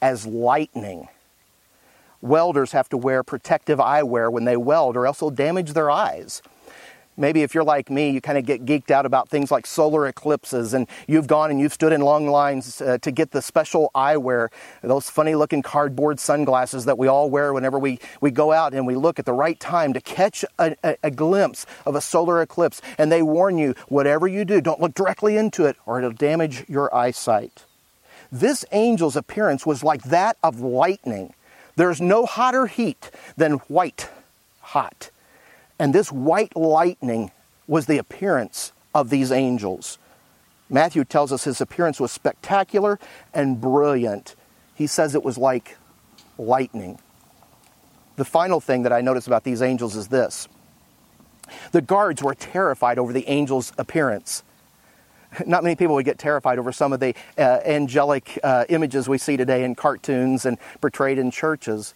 as 0.00 0.26
lightning. 0.26 1.08
Welders 2.24 2.72
have 2.72 2.88
to 2.88 2.96
wear 2.96 3.22
protective 3.22 3.78
eyewear 3.78 4.32
when 4.32 4.46
they 4.46 4.56
weld, 4.56 4.96
or 4.96 5.06
else 5.06 5.20
they'll 5.20 5.28
damage 5.28 5.74
their 5.74 5.90
eyes. 5.90 6.40
Maybe 7.18 7.42
if 7.42 7.54
you're 7.54 7.64
like 7.64 7.90
me, 7.90 8.10
you 8.10 8.20
kind 8.22 8.38
of 8.38 8.46
get 8.46 8.64
geeked 8.64 8.90
out 8.90 9.04
about 9.04 9.28
things 9.28 9.50
like 9.50 9.66
solar 9.66 10.06
eclipses, 10.08 10.72
and 10.72 10.88
you've 11.06 11.26
gone 11.26 11.50
and 11.50 11.60
you've 11.60 11.74
stood 11.74 11.92
in 11.92 12.00
long 12.00 12.26
lines 12.26 12.80
uh, 12.80 12.96
to 13.02 13.10
get 13.12 13.30
the 13.30 13.42
special 13.42 13.90
eyewear, 13.94 14.48
those 14.82 15.10
funny 15.10 15.34
looking 15.34 15.60
cardboard 15.60 16.18
sunglasses 16.18 16.86
that 16.86 16.96
we 16.96 17.06
all 17.06 17.28
wear 17.28 17.52
whenever 17.52 17.78
we, 17.78 18.00
we 18.22 18.30
go 18.30 18.52
out 18.52 18.72
and 18.72 18.86
we 18.86 18.96
look 18.96 19.18
at 19.18 19.26
the 19.26 19.32
right 19.34 19.60
time 19.60 19.92
to 19.92 20.00
catch 20.00 20.46
a, 20.58 20.74
a, 20.82 20.96
a 21.04 21.10
glimpse 21.10 21.66
of 21.84 21.94
a 21.94 22.00
solar 22.00 22.40
eclipse. 22.40 22.80
And 22.96 23.12
they 23.12 23.22
warn 23.22 23.58
you, 23.58 23.74
whatever 23.88 24.26
you 24.26 24.46
do, 24.46 24.62
don't 24.62 24.80
look 24.80 24.94
directly 24.94 25.36
into 25.36 25.66
it 25.66 25.76
or 25.84 25.98
it'll 25.98 26.10
damage 26.10 26.64
your 26.68 26.92
eyesight. 26.92 27.64
This 28.32 28.64
angel's 28.72 29.14
appearance 29.14 29.64
was 29.64 29.84
like 29.84 30.02
that 30.04 30.38
of 30.42 30.58
lightning. 30.60 31.34
There's 31.76 32.00
no 32.00 32.26
hotter 32.26 32.66
heat 32.66 33.10
than 33.36 33.54
white 33.68 34.08
hot. 34.60 35.10
And 35.78 35.94
this 35.94 36.12
white 36.12 36.56
lightning 36.56 37.30
was 37.66 37.86
the 37.86 37.98
appearance 37.98 38.72
of 38.94 39.10
these 39.10 39.32
angels. 39.32 39.98
Matthew 40.70 41.04
tells 41.04 41.32
us 41.32 41.44
his 41.44 41.60
appearance 41.60 42.00
was 42.00 42.12
spectacular 42.12 42.98
and 43.32 43.60
brilliant. 43.60 44.34
He 44.74 44.86
says 44.86 45.14
it 45.14 45.24
was 45.24 45.36
like 45.36 45.76
lightning. 46.38 46.98
The 48.16 48.24
final 48.24 48.60
thing 48.60 48.82
that 48.82 48.92
I 48.92 49.00
notice 49.00 49.26
about 49.26 49.44
these 49.44 49.62
angels 49.62 49.96
is 49.96 50.08
this 50.08 50.48
the 51.72 51.82
guards 51.82 52.22
were 52.22 52.34
terrified 52.34 52.98
over 52.98 53.12
the 53.12 53.26
angel's 53.28 53.72
appearance. 53.76 54.42
Not 55.46 55.62
many 55.62 55.76
people 55.76 55.94
would 55.94 56.04
get 56.04 56.18
terrified 56.18 56.58
over 56.58 56.72
some 56.72 56.92
of 56.92 57.00
the 57.00 57.14
uh, 57.38 57.60
angelic 57.64 58.38
uh, 58.42 58.64
images 58.68 59.08
we 59.08 59.18
see 59.18 59.36
today 59.36 59.64
in 59.64 59.74
cartoons 59.74 60.46
and 60.46 60.58
portrayed 60.80 61.18
in 61.18 61.30
churches. 61.30 61.94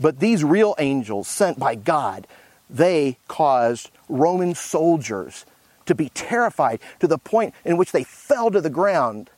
But 0.00 0.20
these 0.20 0.44
real 0.44 0.74
angels 0.78 1.28
sent 1.28 1.58
by 1.58 1.74
God 1.74 2.26
they 2.70 3.18
caused 3.28 3.90
Roman 4.08 4.54
soldiers 4.54 5.46
to 5.86 5.94
be 5.94 6.10
terrified 6.10 6.80
to 7.00 7.06
the 7.06 7.18
point 7.18 7.54
in 7.64 7.76
which 7.76 7.92
they 7.92 8.04
fell 8.04 8.50
to 8.50 8.60
the 8.60 8.70
ground. 8.70 9.30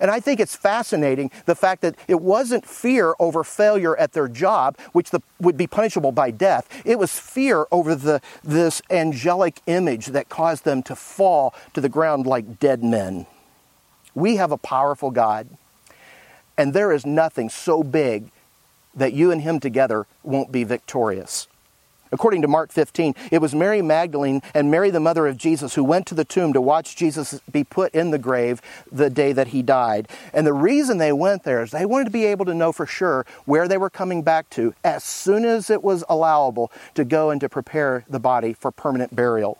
And 0.00 0.10
I 0.10 0.20
think 0.20 0.40
it's 0.40 0.56
fascinating 0.56 1.30
the 1.46 1.54
fact 1.54 1.82
that 1.82 1.96
it 2.08 2.20
wasn't 2.20 2.66
fear 2.66 3.14
over 3.18 3.44
failure 3.44 3.96
at 3.96 4.12
their 4.12 4.28
job, 4.28 4.78
which 4.92 5.10
the, 5.10 5.20
would 5.40 5.56
be 5.56 5.66
punishable 5.66 6.12
by 6.12 6.30
death. 6.30 6.68
It 6.84 6.98
was 6.98 7.18
fear 7.18 7.66
over 7.70 7.94
the, 7.94 8.20
this 8.42 8.82
angelic 8.90 9.60
image 9.66 10.06
that 10.06 10.28
caused 10.28 10.64
them 10.64 10.82
to 10.84 10.96
fall 10.96 11.54
to 11.74 11.80
the 11.80 11.88
ground 11.88 12.26
like 12.26 12.58
dead 12.58 12.82
men. 12.82 13.26
We 14.14 14.36
have 14.36 14.52
a 14.52 14.56
powerful 14.56 15.10
God, 15.10 15.48
and 16.56 16.72
there 16.72 16.92
is 16.92 17.04
nothing 17.04 17.50
so 17.50 17.82
big 17.82 18.30
that 18.94 19.12
you 19.12 19.30
and 19.30 19.42
Him 19.42 19.60
together 19.60 20.06
won't 20.22 20.50
be 20.50 20.64
victorious. 20.64 21.48
According 22.16 22.40
to 22.40 22.48
Mark 22.48 22.72
15, 22.72 23.14
it 23.30 23.42
was 23.42 23.54
Mary 23.54 23.82
Magdalene 23.82 24.40
and 24.54 24.70
Mary, 24.70 24.88
the 24.88 25.00
mother 25.00 25.26
of 25.26 25.36
Jesus, 25.36 25.74
who 25.74 25.84
went 25.84 26.06
to 26.06 26.14
the 26.14 26.24
tomb 26.24 26.54
to 26.54 26.62
watch 26.62 26.96
Jesus 26.96 27.38
be 27.52 27.62
put 27.62 27.94
in 27.94 28.10
the 28.10 28.16
grave 28.16 28.62
the 28.90 29.10
day 29.10 29.34
that 29.34 29.48
he 29.48 29.60
died. 29.60 30.08
And 30.32 30.46
the 30.46 30.54
reason 30.54 30.96
they 30.96 31.12
went 31.12 31.42
there 31.42 31.62
is 31.62 31.72
they 31.72 31.84
wanted 31.84 32.06
to 32.06 32.10
be 32.10 32.24
able 32.24 32.46
to 32.46 32.54
know 32.54 32.72
for 32.72 32.86
sure 32.86 33.26
where 33.44 33.68
they 33.68 33.76
were 33.76 33.90
coming 33.90 34.22
back 34.22 34.48
to 34.52 34.74
as 34.82 35.04
soon 35.04 35.44
as 35.44 35.68
it 35.68 35.84
was 35.84 36.04
allowable 36.08 36.72
to 36.94 37.04
go 37.04 37.28
and 37.28 37.38
to 37.42 37.50
prepare 37.50 38.06
the 38.08 38.18
body 38.18 38.54
for 38.54 38.70
permanent 38.70 39.14
burial. 39.14 39.58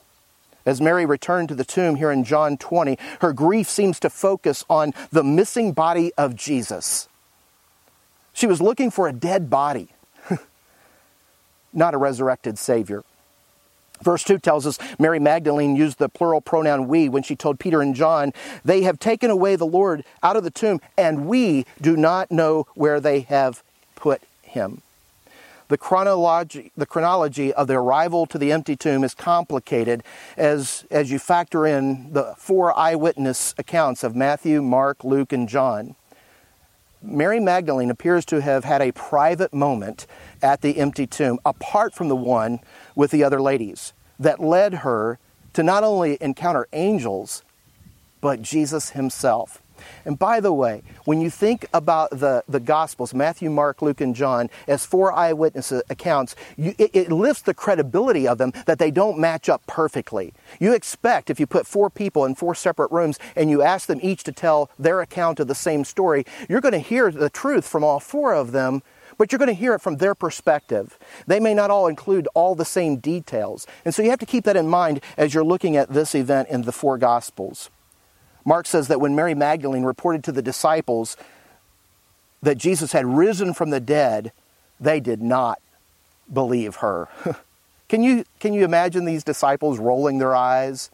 As 0.65 0.81
Mary 0.81 1.05
returned 1.05 1.51
to 1.51 1.55
the 1.55 1.63
tomb 1.63 1.97
here 1.97 2.11
in 2.11 2.25
John 2.25 2.57
20, 2.57 2.97
her 3.21 3.35
grief 3.35 3.69
seems 3.69 4.01
to 4.01 4.09
focus 4.09 4.65
on 4.71 4.95
the 5.11 5.23
missing 5.23 5.73
body 5.73 6.11
of 6.17 6.35
Jesus. 6.35 7.07
She 8.33 8.47
was 8.47 8.63
looking 8.63 8.91
for 8.91 9.09
a 9.09 9.13
dead 9.13 9.51
body 9.51 9.91
not 11.76 11.95
a 11.95 11.99
resurrected 11.99 12.59
Savior. 12.59 13.04
Verse 14.02 14.23
2 14.25 14.38
tells 14.38 14.66
us 14.66 14.78
Mary 14.99 15.18
Magdalene 15.18 15.76
used 15.76 15.99
the 15.99 16.09
plural 16.09 16.40
pronoun 16.40 16.87
we 16.88 17.09
when 17.09 17.23
she 17.23 17.35
told 17.35 17.59
Peter 17.59 17.80
and 17.80 17.95
John, 17.95 18.33
They 18.64 18.83
have 18.83 18.99
taken 18.99 19.30
away 19.30 19.56
the 19.56 19.66
Lord 19.66 20.04
out 20.23 20.37
of 20.37 20.45
the 20.45 20.50
tomb, 20.50 20.80
and 20.99 21.26
we 21.26 21.64
do 21.80 21.97
not 21.97 22.30
know 22.30 22.66
where 22.75 23.00
they 23.00 23.21
have 23.21 23.62
put 23.95 24.23
him. 24.42 24.83
The 25.68 25.78
chronology, 25.78 26.71
the 26.76 26.87
chronology 26.87 27.52
of 27.52 27.66
the 27.66 27.75
arrival 27.75 28.25
to 28.26 28.38
the 28.38 28.52
empty 28.52 28.76
tomb 28.76 29.02
is 29.02 29.14
complicated 29.14 30.04
as, 30.37 30.85
as 30.92 31.11
you 31.11 31.18
factor 31.18 31.66
in 31.66 32.12
the 32.12 32.35
four 32.37 32.76
eyewitness 32.78 33.52
accounts 33.59 34.04
of 34.04 34.14
Matthew, 34.14 34.62
Mark, 34.62 35.02
Luke, 35.02 35.33
and 35.33 35.49
John. 35.49 35.97
Mary 37.02 37.40
Magdalene 37.40 37.90
appears 37.90 38.25
to 38.26 38.40
have 38.40 38.64
had 38.64 38.80
a 38.80 38.92
private 38.92 39.52
moment 39.52 40.06
at 40.43 40.61
the 40.61 40.78
empty 40.78 41.07
tomb, 41.07 41.38
apart 41.45 41.95
from 41.95 42.09
the 42.09 42.16
one 42.16 42.61
with 42.95 43.11
the 43.11 43.25
other 43.25 43.40
ladies, 43.40 43.93
that 44.19 44.40
led 44.40 44.75
her 44.75 45.19
to 45.52 45.62
not 45.62 45.85
only 45.85 46.19
encounter 46.21 46.69
angels, 46.73 47.43
but 48.21 48.43
Jesus 48.43 48.90
himself. 48.90 49.62
And 50.05 50.19
by 50.19 50.40
the 50.40 50.52
way, 50.52 50.83
when 51.05 51.21
you 51.21 51.31
think 51.31 51.66
about 51.73 52.11
the, 52.11 52.43
the 52.49 52.61
Gospels, 52.61 53.14
Matthew, 53.14 53.50
Mark, 53.50 53.83
Luke, 53.83 54.00
and 54.00 54.14
John, 54.14 54.50
as 54.66 54.87
four 54.87 55.12
eyewitness 55.12 55.73
accounts, 55.90 56.35
you, 56.57 56.75
it, 56.78 56.90
it 56.95 57.12
lifts 57.12 57.43
the 57.43 57.55
credibility 57.55 58.26
of 58.26 58.38
them 58.38 58.52
that 58.66 58.78
they 58.78 58.90
don't 58.90 59.19
match 59.19 59.49
up 59.49 59.66
perfectly. 59.66 60.33
You 60.61 60.75
expect 60.75 61.31
if 61.31 61.40
you 61.40 61.47
put 61.47 61.66
four 61.66 61.90
people 61.90 62.25
in 62.25 62.35
four 62.35 62.55
separate 62.55 62.90
rooms 62.90 63.19
and 63.35 63.50
you 63.50 63.62
ask 63.62 63.87
them 63.87 64.00
each 64.02 64.25
to 64.25 64.33
tell 64.33 64.71
their 64.78 65.00
account 65.00 65.40
of 65.40 65.49
the 65.49 65.55
same 65.55 65.85
story, 65.85 66.25
you're 66.49 66.61
going 66.61 66.73
to 66.73 66.78
hear 66.78 67.11
the 67.11 67.31
truth 67.31 67.66
from 67.66 67.85
all 67.85 68.00
four 68.00 68.35
of 68.35 68.52
them, 68.52 68.83
but 69.18 69.32
you're 69.32 69.38
going 69.38 69.49
to 69.49 69.54
hear 69.54 69.75
it 69.75 69.80
from 69.80 69.96
their 69.96 70.14
perspective. 70.14 70.99
They 71.26 71.40
may 71.40 71.54
not 71.54 71.70
all 71.70 71.87
include 71.87 72.28
all 72.35 72.54
the 72.54 72.64
same 72.64 72.96
details. 72.96 73.66
And 73.85 73.94
so 73.94 74.02
you 74.02 74.11
have 74.11 74.18
to 74.20 74.26
keep 74.26 74.44
that 74.44 74.56
in 74.56 74.68
mind 74.68 75.00
as 75.16 75.35
you're 75.35 75.44
looking 75.44 75.76
at 75.76 75.92
this 75.92 76.14
event 76.14 76.49
in 76.49 76.62
the 76.62 76.73
four 76.73 76.99
Gospels. 76.99 77.70
Mark 78.44 78.66
says 78.66 78.88
that 78.88 79.00
when 79.00 79.16
Mary 79.16 79.35
Magdalene 79.35 79.82
reported 79.82 80.23
to 80.25 80.32
the 80.32 80.42
disciples 80.42 81.16
that 82.42 82.58
Jesus 82.58 82.92
had 82.92 83.06
risen 83.06 83.54
from 83.54 83.70
the 83.70 83.80
dead, 83.80 84.32
they 84.78 85.00
did 85.00 85.20
not 85.20 85.61
believe 86.32 86.76
her. 86.76 87.08
can, 87.88 88.02
you, 88.02 88.25
can 88.38 88.52
you 88.52 88.64
imagine 88.64 89.04
these 89.04 89.25
disciples 89.25 89.78
rolling 89.78 90.18
their 90.18 90.35
eyes? 90.35 90.90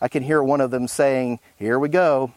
I 0.00 0.08
can 0.08 0.22
hear 0.22 0.42
one 0.42 0.60
of 0.60 0.70
them 0.70 0.88
saying, 0.88 1.40
Here 1.56 1.78
we 1.78 1.88
go. 1.88 2.32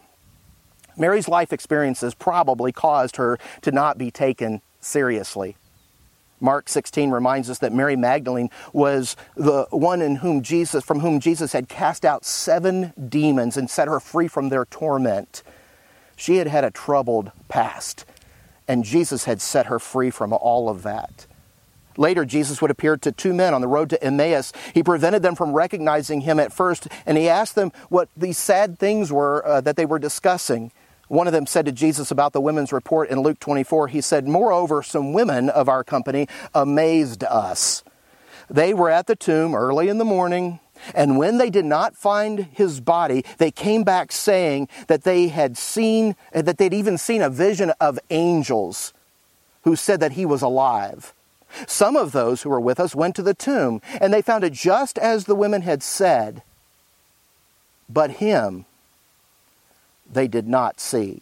Mary's 0.95 1.27
life 1.27 1.51
experiences 1.51 2.13
probably 2.13 2.71
caused 2.71 3.15
her 3.15 3.39
to 3.61 3.71
not 3.71 3.97
be 3.97 4.11
taken 4.11 4.61
seriously. 4.83 5.55
Mark 6.39 6.67
16 6.67 7.09
reminds 7.09 7.49
us 7.49 7.59
that 7.59 7.71
Mary 7.71 7.95
Magdalene 7.95 8.49
was 8.73 9.15
the 9.35 9.65
one 9.71 10.01
in 10.01 10.17
whom 10.17 10.41
Jesus, 10.41 10.83
from 10.83 10.99
whom 10.99 11.21
Jesus 11.21 11.53
had 11.53 11.69
cast 11.69 12.03
out 12.03 12.25
seven 12.25 12.93
demons 13.09 13.55
and 13.55 13.69
set 13.69 13.87
her 13.87 14.01
free 14.01 14.27
from 14.27 14.49
their 14.49 14.65
torment. 14.65 15.41
She 16.17 16.37
had 16.37 16.47
had 16.47 16.65
a 16.65 16.71
troubled 16.71 17.31
past, 17.47 18.05
and 18.67 18.83
Jesus 18.83 19.23
had 19.23 19.41
set 19.41 19.67
her 19.67 19.79
free 19.79 20.09
from 20.09 20.33
all 20.33 20.67
of 20.67 20.83
that. 20.83 21.27
Later, 21.95 22.25
Jesus 22.25 22.61
would 22.61 22.71
appear 22.71 22.97
to 22.97 23.11
two 23.11 23.33
men 23.33 23.53
on 23.53 23.61
the 23.61 23.67
road 23.67 23.89
to 23.91 24.03
Emmaus. 24.03 24.51
He 24.73 24.83
prevented 24.83 25.21
them 25.21 25.35
from 25.35 25.53
recognizing 25.53 26.21
him 26.21 26.39
at 26.39 26.51
first, 26.51 26.87
and 27.05 27.17
he 27.17 27.29
asked 27.29 27.55
them 27.55 27.71
what 27.89 28.09
these 28.17 28.37
sad 28.37 28.79
things 28.79 29.11
were 29.11 29.45
uh, 29.45 29.61
that 29.61 29.75
they 29.75 29.85
were 29.85 29.99
discussing. 29.99 30.71
One 31.07 31.27
of 31.27 31.33
them 31.33 31.45
said 31.45 31.65
to 31.65 31.71
Jesus 31.71 32.11
about 32.11 32.33
the 32.33 32.41
women's 32.41 32.71
report 32.71 33.09
in 33.09 33.21
Luke 33.21 33.39
24, 33.39 33.89
he 33.89 34.01
said, 34.01 34.27
Moreover, 34.27 34.81
some 34.81 35.13
women 35.13 35.49
of 35.49 35.67
our 35.67 35.83
company 35.83 36.27
amazed 36.53 37.23
us. 37.23 37.83
They 38.49 38.73
were 38.73 38.89
at 38.89 39.07
the 39.07 39.15
tomb 39.15 39.55
early 39.55 39.89
in 39.89 39.97
the 39.97 40.05
morning, 40.05 40.59
and 40.93 41.17
when 41.17 41.37
they 41.37 41.49
did 41.49 41.65
not 41.65 41.95
find 41.95 42.47
his 42.53 42.79
body, 42.79 43.23
they 43.37 43.51
came 43.51 43.83
back 43.83 44.11
saying 44.11 44.67
that 44.87 45.03
they 45.03 45.27
had 45.27 45.57
seen, 45.57 46.15
that 46.31 46.57
they'd 46.57 46.73
even 46.73 46.97
seen 46.97 47.21
a 47.21 47.29
vision 47.29 47.71
of 47.79 47.99
angels 48.09 48.93
who 49.63 49.75
said 49.75 49.99
that 49.99 50.13
he 50.13 50.25
was 50.25 50.41
alive. 50.41 51.13
Some 51.67 51.95
of 51.95 52.11
those 52.11 52.41
who 52.41 52.49
were 52.49 52.59
with 52.59 52.79
us 52.79 52.95
went 52.95 53.15
to 53.15 53.21
the 53.21 53.33
tomb, 53.33 53.81
and 54.01 54.13
they 54.13 54.21
found 54.21 54.43
it 54.43 54.53
just 54.53 54.97
as 54.97 55.25
the 55.25 55.35
women 55.35 55.61
had 55.61 55.83
said, 55.83 56.41
but 57.89 58.11
him 58.11 58.65
they 60.13 60.27
did 60.27 60.47
not 60.47 60.79
see. 60.79 61.21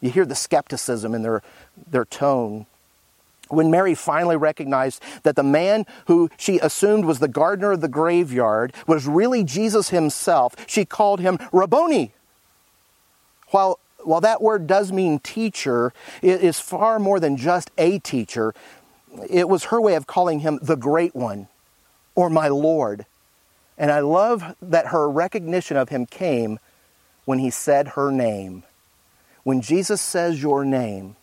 You 0.00 0.10
hear 0.10 0.26
the 0.26 0.34
skepticism 0.34 1.14
in 1.14 1.22
their, 1.22 1.42
their 1.90 2.04
tone. 2.04 2.66
When 3.48 3.70
Mary 3.70 3.94
finally 3.94 4.36
recognized 4.36 5.02
that 5.22 5.36
the 5.36 5.42
man 5.42 5.86
who 6.06 6.30
she 6.36 6.58
assumed 6.58 7.04
was 7.04 7.18
the 7.18 7.28
gardener 7.28 7.72
of 7.72 7.80
the 7.80 7.88
graveyard 7.88 8.72
was 8.86 9.06
really 9.06 9.44
Jesus 9.44 9.90
himself, 9.90 10.56
she 10.66 10.84
called 10.84 11.20
him 11.20 11.38
Rabboni. 11.52 12.12
While, 13.48 13.78
while 14.02 14.22
that 14.22 14.42
word 14.42 14.66
does 14.66 14.90
mean 14.90 15.18
teacher, 15.18 15.92
it 16.22 16.42
is 16.42 16.58
far 16.58 16.98
more 16.98 17.20
than 17.20 17.36
just 17.36 17.70
a 17.76 17.98
teacher. 17.98 18.54
It 19.28 19.48
was 19.48 19.64
her 19.64 19.80
way 19.80 19.94
of 19.94 20.06
calling 20.06 20.40
him 20.40 20.58
the 20.62 20.76
Great 20.76 21.14
One 21.14 21.48
or 22.14 22.30
my 22.30 22.48
Lord. 22.48 23.06
And 23.76 23.90
I 23.90 24.00
love 24.00 24.56
that 24.62 24.88
her 24.88 25.08
recognition 25.08 25.76
of 25.76 25.90
him 25.90 26.06
came 26.06 26.58
when 27.24 27.38
he 27.38 27.50
said 27.50 27.88
her 27.88 28.10
name. 28.10 28.62
When 29.44 29.60
Jesus 29.60 30.00
says 30.00 30.42
your 30.42 30.64
name, 30.64 31.16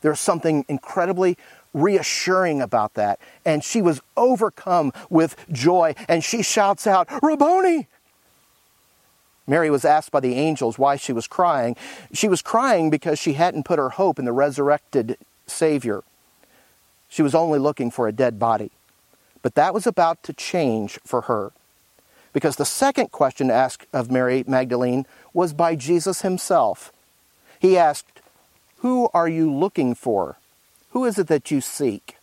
there's 0.00 0.20
something 0.20 0.64
incredibly 0.68 1.38
reassuring 1.72 2.60
about 2.60 2.94
that. 2.94 3.18
And 3.44 3.64
she 3.64 3.82
was 3.82 4.00
overcome 4.16 4.92
with 5.10 5.36
joy 5.50 5.94
and 6.08 6.22
she 6.22 6.42
shouts 6.42 6.86
out, 6.86 7.08
Rabboni! 7.22 7.88
Mary 9.46 9.68
was 9.68 9.84
asked 9.84 10.10
by 10.10 10.20
the 10.20 10.34
angels 10.34 10.78
why 10.78 10.96
she 10.96 11.12
was 11.12 11.26
crying. 11.26 11.76
She 12.12 12.28
was 12.28 12.40
crying 12.40 12.88
because 12.88 13.18
she 13.18 13.34
hadn't 13.34 13.64
put 13.64 13.78
her 13.78 13.90
hope 13.90 14.18
in 14.18 14.24
the 14.24 14.32
resurrected 14.32 15.18
Savior. 15.46 16.02
She 17.08 17.22
was 17.22 17.34
only 17.34 17.58
looking 17.58 17.90
for 17.90 18.08
a 18.08 18.12
dead 18.12 18.38
body. 18.38 18.70
But 19.42 19.54
that 19.56 19.74
was 19.74 19.86
about 19.86 20.22
to 20.22 20.32
change 20.32 20.98
for 21.04 21.22
her. 21.22 21.52
Because 22.34 22.56
the 22.56 22.66
second 22.66 23.12
question 23.12 23.50
asked 23.50 23.86
of 23.94 24.10
Mary 24.10 24.44
Magdalene 24.46 25.06
was 25.32 25.54
by 25.54 25.76
Jesus 25.76 26.20
himself. 26.20 26.92
He 27.58 27.78
asked, 27.78 28.20
Who 28.78 29.08
are 29.14 29.28
you 29.28 29.50
looking 29.50 29.94
for? 29.94 30.36
Who 30.90 31.06
is 31.06 31.18
it 31.18 31.28
that 31.28 31.50
you 31.50 31.62
seek? 31.62 32.16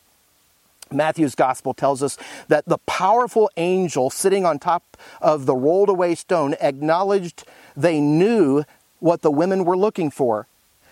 Matthew's 0.91 1.36
gospel 1.36 1.74
tells 1.74 2.03
us 2.03 2.18
that 2.50 2.65
the 2.65 2.77
powerful 2.80 3.50
angel 3.56 4.10
sitting 4.10 4.46
on 4.46 4.60
top 4.60 4.98
of 5.22 5.46
the 5.46 5.56
rolled 5.56 5.89
away 5.89 6.15
stone 6.15 6.56
acknowledged 6.60 7.46
they 7.75 8.00
knew 8.00 8.63
what 9.00 9.22
the 9.22 9.32
women 9.32 9.63
were 9.63 9.77
looking 9.77 10.12
for. 10.12 10.48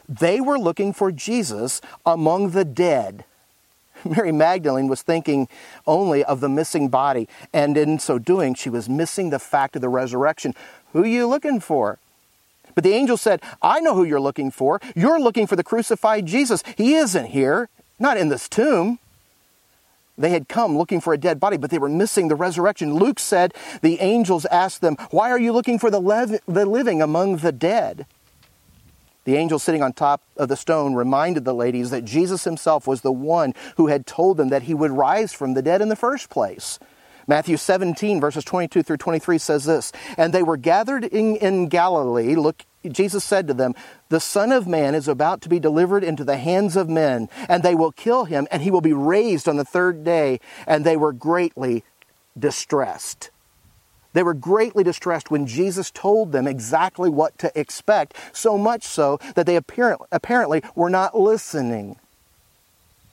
They 0.08 0.42
were 0.42 0.58
looking 0.58 0.94
for 0.94 1.12
Jesus 1.12 1.82
among 2.06 2.52
the 2.52 2.66
dead. 2.66 3.26
Mary 4.06 4.32
Magdalene 4.32 4.88
was 4.88 5.02
thinking 5.02 5.48
only 5.88 6.24
of 6.24 6.40
the 6.40 6.50
missing 6.50 6.90
body, 6.90 7.28
and 7.54 7.78
in 7.78 8.00
so 8.00 8.20
doing, 8.20 8.54
she 8.54 8.70
was 8.70 8.90
missing 8.90 9.30
the 9.30 9.40
fact 9.40 9.76
of 9.76 9.82
the 9.82 9.90
resurrection. 9.90 10.54
Who 10.94 11.04
are 11.04 11.08
you 11.08 11.28
looking 11.28 11.60
for? 11.60 12.00
But 12.76 12.84
the 12.84 12.94
angel 12.94 13.18
said, 13.18 13.42
I 13.62 13.80
know 13.80 13.96
who 13.96 14.04
you're 14.04 14.22
looking 14.22 14.52
for. 14.52 14.80
You're 14.96 15.20
looking 15.20 15.48
for 15.48 15.56
the 15.56 15.64
crucified 15.64 16.26
Jesus. 16.26 16.64
He 16.78 16.96
isn't 16.96 17.28
here, 17.28 17.70
not 18.00 18.18
in 18.18 18.30
this 18.30 18.48
tomb. 18.48 19.00
They 20.18 20.32
had 20.32 20.50
come 20.50 20.78
looking 20.78 21.00
for 21.00 21.14
a 21.14 21.18
dead 21.18 21.40
body, 21.40 21.56
but 21.56 21.72
they 21.72 21.78
were 21.78 21.90
missing 21.90 22.28
the 22.28 22.36
resurrection. 22.36 22.94
Luke 22.94 23.20
said 23.20 23.54
the 23.82 24.02
angels 24.02 24.46
asked 24.46 24.82
them, 24.82 24.98
Why 25.12 25.32
are 25.32 25.40
you 25.40 25.54
looking 25.54 25.80
for 25.80 25.90
the, 25.90 26.42
the 26.46 26.66
living 26.66 27.02
among 27.02 27.38
the 27.38 27.54
dead? 27.54 28.06
The 29.30 29.38
angel 29.38 29.60
sitting 29.60 29.84
on 29.84 29.94
top 29.94 30.24
of 30.38 30.50
the 30.50 30.56
stone 30.56 30.96
reminded 30.96 31.46
the 31.46 31.54
ladies 31.54 31.92
that 31.92 32.04
Jesus 32.04 32.46
himself 32.46 32.88
was 32.88 33.02
the 33.02 33.12
one 33.12 33.54
who 33.78 33.86
had 33.86 34.08
told 34.08 34.38
them 34.38 34.50
that 34.50 34.64
he 34.64 34.74
would 34.74 34.90
rise 34.90 35.34
from 35.34 35.54
the 35.54 35.62
dead 35.62 35.84
in 35.84 35.90
the 35.90 35.96
first 35.96 36.32
place. 36.32 36.80
Matthew 37.28 37.56
17, 37.56 38.20
verses 38.20 38.44
22 38.44 38.82
through 38.82 38.98
23 38.98 39.38
says 39.38 39.66
this 39.66 39.92
And 40.18 40.34
they 40.34 40.42
were 40.42 40.58
gathered 40.58 41.06
in, 41.06 41.36
in 41.36 41.68
Galilee. 41.68 42.34
Look, 42.34 42.66
Jesus 42.84 43.24
said 43.24 43.46
to 43.46 43.54
them, 43.54 43.76
The 44.10 44.20
Son 44.20 44.52
of 44.52 44.66
Man 44.66 44.96
is 44.96 45.08
about 45.08 45.42
to 45.42 45.50
be 45.50 45.60
delivered 45.60 46.04
into 46.04 46.24
the 46.24 46.38
hands 46.38 46.76
of 46.76 46.90
men, 46.90 47.30
and 47.48 47.62
they 47.62 47.76
will 47.76 47.92
kill 47.92 48.26
him, 48.26 48.48
and 48.50 48.64
he 48.64 48.72
will 48.72 48.82
be 48.82 48.94
raised 48.94 49.48
on 49.48 49.58
the 49.58 49.64
third 49.64 50.04
day. 50.04 50.40
And 50.66 50.84
they 50.84 50.98
were 50.98 51.14
greatly 51.14 51.84
distressed. 52.36 53.30
They 54.14 54.24
were 54.24 54.34
greatly 54.34 54.84
distressed 54.84 55.30
when 55.30 55.46
Jesus 55.46 55.92
told 55.92 56.32
them 56.32 56.48
exactly 56.48 57.10
what 57.10 57.38
to 57.40 57.60
expect, 57.60 58.16
so 58.34 58.58
much 58.58 58.84
so 58.84 59.20
that 59.36 59.46
they 59.46 59.56
apparently 59.56 60.64
were 60.76 60.90
not 60.90 61.18
listening. 61.18 61.98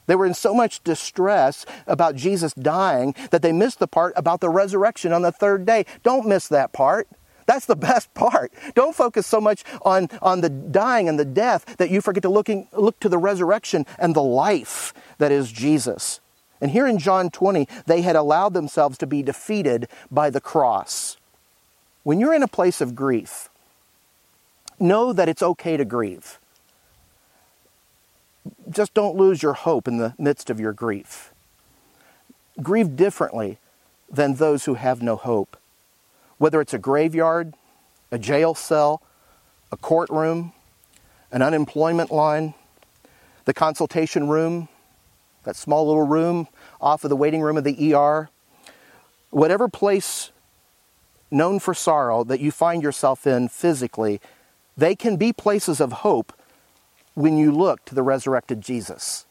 They 0.06 0.14
were 0.14 0.26
in 0.26 0.34
so 0.34 0.54
much 0.54 0.82
distress 0.84 1.66
about 1.86 2.14
Jesus 2.14 2.54
dying 2.54 3.14
that 3.30 3.42
they 3.42 3.52
missed 3.52 3.80
the 3.80 3.88
part 3.88 4.12
about 4.16 4.40
the 4.40 4.48
resurrection 4.48 5.12
on 5.12 5.22
the 5.22 5.32
third 5.32 5.66
day. 5.66 5.84
Don't 6.02 6.26
miss 6.26 6.48
that 6.48 6.72
part. 6.72 7.08
That's 7.46 7.66
the 7.66 7.76
best 7.90 8.12
part. 8.14 8.52
Don't 8.74 8.94
focus 8.94 9.26
so 9.26 9.40
much 9.40 9.64
on, 9.82 10.08
on 10.22 10.40
the 10.40 10.48
dying 10.48 11.08
and 11.08 11.18
the 11.18 11.24
death 11.24 11.76
that 11.78 11.90
you 11.90 12.00
forget 12.00 12.22
to 12.22 12.28
looking, 12.28 12.68
look 12.72 13.00
to 13.00 13.08
the 13.08 13.18
resurrection 13.18 13.84
and 13.98 14.14
the 14.14 14.22
life 14.22 14.94
that 15.18 15.32
is 15.32 15.50
Jesus. 15.50 16.20
And 16.60 16.70
here 16.70 16.86
in 16.86 16.98
John 16.98 17.30
20, 17.30 17.68
they 17.86 18.02
had 18.02 18.16
allowed 18.16 18.54
themselves 18.54 18.98
to 18.98 19.06
be 19.06 19.22
defeated 19.22 19.88
by 20.10 20.30
the 20.30 20.40
cross. 20.40 21.16
When 22.02 22.20
you're 22.20 22.34
in 22.34 22.42
a 22.42 22.48
place 22.48 22.80
of 22.80 22.94
grief, 22.94 23.48
know 24.78 25.12
that 25.12 25.28
it's 25.28 25.42
okay 25.42 25.76
to 25.76 25.84
grieve. 25.84 26.38
Just 28.70 28.94
don't 28.94 29.16
lose 29.16 29.42
your 29.42 29.54
hope 29.54 29.88
in 29.88 29.98
the 29.98 30.14
midst 30.18 30.50
of 30.50 30.60
your 30.60 30.72
grief. 30.72 31.32
Grieve 32.62 32.96
differently 32.96 33.58
than 34.10 34.34
those 34.34 34.64
who 34.64 34.74
have 34.74 35.02
no 35.02 35.16
hope. 35.16 35.56
Whether 36.38 36.60
it's 36.60 36.74
a 36.74 36.78
graveyard, 36.78 37.54
a 38.10 38.18
jail 38.18 38.54
cell, 38.54 39.02
a 39.72 39.76
courtroom, 39.76 40.52
an 41.32 41.42
unemployment 41.42 42.10
line, 42.12 42.54
the 43.46 43.54
consultation 43.54 44.28
room, 44.28 44.68
that 45.46 45.56
small 45.56 45.86
little 45.86 46.06
room 46.06 46.48
off 46.80 47.02
of 47.04 47.10
the 47.10 47.16
waiting 47.16 47.40
room 47.40 47.56
of 47.56 47.64
the 47.64 47.94
ER, 47.94 48.28
whatever 49.30 49.68
place 49.68 50.30
known 51.30 51.58
for 51.58 51.72
sorrow 51.72 52.22
that 52.24 52.40
you 52.40 52.50
find 52.50 52.82
yourself 52.82 53.26
in 53.26 53.48
physically, 53.48 54.20
they 54.76 54.94
can 54.94 55.16
be 55.16 55.32
places 55.32 55.80
of 55.80 55.92
hope 55.92 56.32
when 57.14 57.38
you 57.38 57.50
look 57.50 57.84
to 57.86 57.94
the 57.94 58.02
resurrected 58.02 58.60
Jesus. 58.60 59.24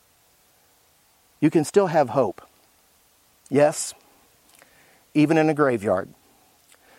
You 1.40 1.52
can 1.52 1.64
still 1.64 1.88
have 1.88 2.10
hope. 2.10 2.42
Yes, 3.50 3.94
even 5.14 5.38
in 5.38 5.50
a 5.50 5.54
graveyard. 5.54 6.10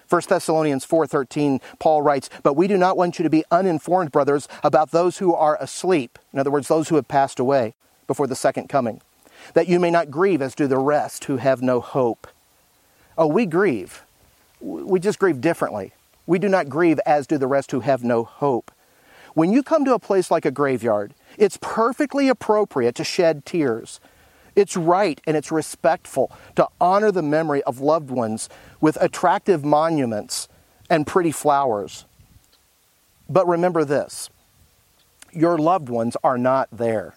1 0.08 0.28
Thessalonians 0.28 0.84
4:13 0.84 1.60
Paul 1.80 2.02
writes, 2.02 2.30
"But 2.44 2.54
we 2.54 2.68
do 2.68 2.76
not 2.76 2.96
want 2.96 3.18
you 3.18 3.24
to 3.24 3.30
be 3.30 3.44
uninformed, 3.50 4.12
brothers, 4.12 4.46
about 4.62 4.92
those 4.92 5.18
who 5.18 5.34
are 5.34 5.56
asleep, 5.60 6.18
in 6.32 6.38
other 6.38 6.50
words, 6.50 6.68
those 6.68 6.88
who 6.88 6.94
have 6.94 7.08
passed 7.08 7.40
away 7.40 7.74
before 8.06 8.26
the 8.26 8.36
second 8.36 8.68
coming, 8.68 9.00
that 9.54 9.68
you 9.68 9.78
may 9.78 9.90
not 9.90 10.10
grieve 10.10 10.42
as 10.42 10.54
do 10.54 10.66
the 10.66 10.78
rest 10.78 11.24
who 11.24 11.36
have 11.36 11.62
no 11.62 11.80
hope." 11.80 12.26
Oh, 13.18 13.26
we 13.26 13.46
grieve. 13.46 14.04
We 14.60 15.00
just 15.00 15.18
grieve 15.18 15.40
differently. 15.40 15.92
We 16.26 16.38
do 16.38 16.48
not 16.48 16.68
grieve 16.68 17.00
as 17.06 17.26
do 17.26 17.38
the 17.38 17.46
rest 17.46 17.70
who 17.70 17.80
have 17.80 18.02
no 18.02 18.24
hope. 18.24 18.70
When 19.34 19.52
you 19.52 19.62
come 19.62 19.84
to 19.84 19.94
a 19.94 19.98
place 19.98 20.30
like 20.30 20.44
a 20.44 20.50
graveyard, 20.50 21.14
it's 21.36 21.58
perfectly 21.60 22.28
appropriate 22.28 22.94
to 22.96 23.04
shed 23.04 23.44
tears. 23.44 24.00
It's 24.54 24.76
right 24.76 25.20
and 25.26 25.36
it's 25.36 25.52
respectful 25.52 26.30
to 26.56 26.66
honor 26.80 27.12
the 27.12 27.22
memory 27.22 27.62
of 27.64 27.80
loved 27.80 28.10
ones 28.10 28.48
with 28.80 28.96
attractive 29.00 29.64
monuments 29.64 30.48
and 30.88 31.06
pretty 31.06 31.32
flowers. 31.32 32.06
But 33.28 33.46
remember 33.46 33.84
this 33.84 34.30
your 35.32 35.58
loved 35.58 35.90
ones 35.90 36.16
are 36.24 36.38
not 36.38 36.68
there. 36.72 37.14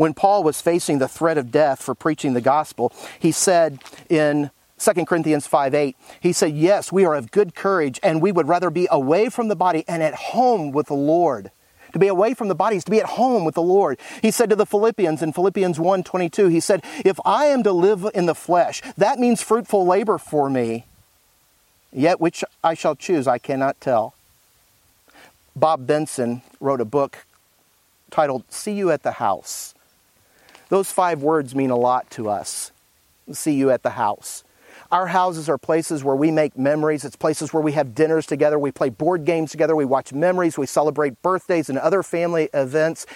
When 0.00 0.14
Paul 0.14 0.44
was 0.44 0.62
facing 0.62 0.96
the 0.96 1.08
threat 1.08 1.36
of 1.36 1.52
death 1.52 1.82
for 1.82 1.94
preaching 1.94 2.32
the 2.32 2.40
gospel, 2.40 2.90
he 3.18 3.32
said 3.32 3.80
in 4.08 4.50
2 4.78 5.04
Corinthians 5.04 5.46
5 5.46 5.74
8, 5.74 5.94
he 6.20 6.32
said, 6.32 6.54
Yes, 6.54 6.90
we 6.90 7.04
are 7.04 7.14
of 7.14 7.30
good 7.30 7.54
courage, 7.54 8.00
and 8.02 8.22
we 8.22 8.32
would 8.32 8.48
rather 8.48 8.70
be 8.70 8.88
away 8.90 9.28
from 9.28 9.48
the 9.48 9.56
body 9.56 9.84
and 9.86 10.02
at 10.02 10.14
home 10.14 10.72
with 10.72 10.86
the 10.86 10.94
Lord. 10.94 11.50
To 11.92 11.98
be 11.98 12.06
away 12.06 12.32
from 12.32 12.48
the 12.48 12.54
body 12.54 12.76
is 12.76 12.84
to 12.84 12.90
be 12.90 12.98
at 12.98 13.08
home 13.08 13.44
with 13.44 13.54
the 13.54 13.60
Lord. 13.60 14.00
He 14.22 14.30
said 14.30 14.48
to 14.48 14.56
the 14.56 14.64
Philippians 14.64 15.20
in 15.20 15.34
Philippians 15.34 15.78
1 15.78 16.02
22, 16.02 16.48
he 16.48 16.60
said, 16.60 16.82
If 17.04 17.20
I 17.26 17.44
am 17.48 17.62
to 17.64 17.72
live 17.72 18.06
in 18.14 18.24
the 18.24 18.34
flesh, 18.34 18.80
that 18.96 19.18
means 19.18 19.42
fruitful 19.42 19.84
labor 19.84 20.16
for 20.16 20.48
me. 20.48 20.86
Yet 21.92 22.22
which 22.22 22.42
I 22.64 22.72
shall 22.72 22.96
choose, 22.96 23.28
I 23.28 23.36
cannot 23.36 23.78
tell. 23.82 24.14
Bob 25.54 25.86
Benson 25.86 26.40
wrote 26.58 26.80
a 26.80 26.86
book 26.86 27.26
titled 28.10 28.44
See 28.48 28.72
You 28.72 28.90
at 28.92 29.02
the 29.02 29.12
House. 29.12 29.74
Those 30.70 30.90
five 30.90 31.22
words 31.22 31.54
mean 31.54 31.70
a 31.70 31.76
lot 31.76 32.08
to 32.12 32.30
us. 32.30 32.72
see 33.32 33.52
you 33.52 33.70
at 33.70 33.82
the 33.82 33.90
house. 33.90 34.42
Our 34.90 35.06
houses 35.06 35.48
are 35.48 35.58
places 35.58 36.02
where 36.02 36.16
we 36.16 36.32
make 36.32 36.58
memories. 36.58 37.04
It's 37.04 37.14
places 37.14 37.52
where 37.52 37.62
we 37.62 37.72
have 37.72 37.94
dinners 37.94 38.26
together. 38.26 38.58
We 38.58 38.72
play 38.72 38.88
board 38.88 39.24
games 39.24 39.52
together. 39.52 39.76
We 39.76 39.84
watch 39.84 40.12
memories. 40.12 40.58
We 40.58 40.66
celebrate 40.66 41.22
birthdays 41.22 41.68
and 41.68 41.78
other 41.78 42.02
family 42.02 42.48
events. 42.52 43.06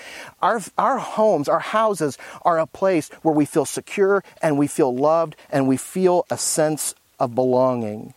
Our, 0.41 0.61
our 0.79 0.99
homes, 0.99 1.49
our 1.49 1.59
houses 1.59 2.17
are 2.43 2.61
a 2.61 2.67
place 2.67 3.09
where 3.23 3.35
we 3.35 3.45
feel 3.45 3.65
secure 3.65 4.23
and 4.41 4.57
we 4.57 4.69
feel 4.69 4.95
loved 4.95 5.35
and 5.51 5.67
we 5.67 5.77
feel 5.77 6.27
a 6.31 6.39
sense 6.39 6.95
of 7.19 7.35
belonging. 7.35 8.15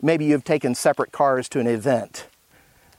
Maybe 0.00 0.24
you've 0.24 0.44
taken 0.44 0.74
separate 0.74 1.12
cars 1.12 1.48
to 1.50 1.60
an 1.60 1.66
event. 1.66 2.26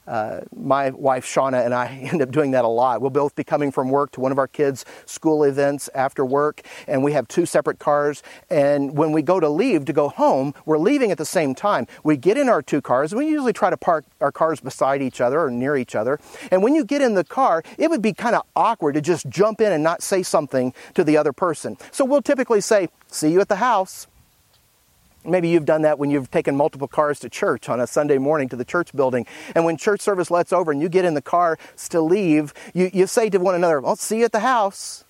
Uh, 0.08 0.42
my 0.56 0.90
wife 0.92 1.26
Shauna 1.26 1.64
and 1.66 1.74
I 1.74 1.88
end 2.12 2.22
up 2.22 2.32
doing 2.32 2.52
that 2.52 2.66
a 2.66 2.70
lot. 2.70 3.02
We'll 3.02 3.10
both 3.10 3.36
be 3.36 3.44
coming 3.44 3.72
from 3.72 3.90
work 3.90 4.12
to 4.12 4.20
one 4.20 4.32
of 4.32 4.38
our 4.38 4.48
kids' 4.48 4.86
school 5.06 5.44
events 5.44 5.90
after 5.96 6.26
work, 6.26 6.62
and 6.88 7.04
we 7.04 7.14
have 7.14 7.28
two 7.28 7.46
separate 7.46 7.80
cars. 7.80 8.24
And 8.50 8.98
when 8.98 9.12
we 9.12 9.22
go 9.22 9.40
to 9.40 9.50
leave 9.50 9.86
to 9.86 9.94
go 9.94 10.10
home, 10.10 10.54
we're 10.66 10.78
leaving 10.78 11.12
at 11.12 11.18
the 11.18 11.26
same 11.26 11.56
time. 11.56 11.88
We 12.04 12.18
get 12.18 12.38
in 12.38 12.50
our 12.50 12.62
two 12.62 12.82
cars, 12.82 13.12
and 13.12 13.20
we 13.20 13.28
usually 13.28 13.54
try 13.54 13.70
to 13.70 13.78
park 13.78 14.06
our 14.22 14.32
cars 14.32 14.60
beside 14.60 15.02
each 15.02 15.22
other 15.22 15.42
or 15.42 15.50
near 15.50 15.76
each 15.76 15.96
other. 15.96 16.20
And 16.52 16.64
when 16.64 16.76
you 16.76 16.86
get 16.86 17.02
in 17.02 17.14
the 17.14 17.24
car, 17.24 17.64
it 17.78 17.90
would 17.90 18.02
be 18.02 18.14
kind 18.14 18.36
of 18.36 18.44
awkward 18.56 18.94
to 18.94 19.02
just 19.02 19.30
jump 19.30 19.62
in 19.62 19.72
and 19.72 19.84
not 19.84 20.02
say 20.04 20.24
something 20.24 20.74
to 20.96 21.04
the 21.04 21.18
other 21.18 21.34
person. 21.34 21.78
So 21.92 22.06
we'll 22.06 22.22
typically 22.22 22.62
say, 22.62 22.90
See 23.08 23.32
you 23.32 23.42
at 23.42 23.48
the 23.48 23.58
house. 23.58 24.08
Maybe 25.26 25.50
you've 25.50 25.66
done 25.66 25.84
that 25.84 26.00
when 26.00 26.12
you've 26.12 26.32
taken 26.32 26.56
multiple 26.56 26.88
cars 26.88 27.20
to 27.22 27.30
church 27.30 27.70
on 27.70 27.80
a 27.80 27.88
Sunday 27.88 28.18
morning 28.18 28.50
to 28.50 28.56
the 28.56 28.66
church 28.66 28.94
building. 28.94 29.26
And 29.56 29.66
when 29.66 29.78
church 29.78 30.02
service 30.02 30.30
lets 30.30 30.52
over 30.52 30.72
and 30.72 30.82
you 30.82 30.90
get 30.90 31.06
in 31.06 31.14
the 31.14 31.22
car 31.22 31.58
to 31.90 32.02
leave, 32.02 32.54
you, 32.74 32.90
you 32.94 33.08
say 33.08 33.30
to 33.30 33.38
one 33.38 33.56
another, 33.56 33.86
I'll 33.86 33.96
see 33.96 34.20
you 34.20 34.26
at 34.26 34.32
the 34.32 34.40
house. 34.40 35.06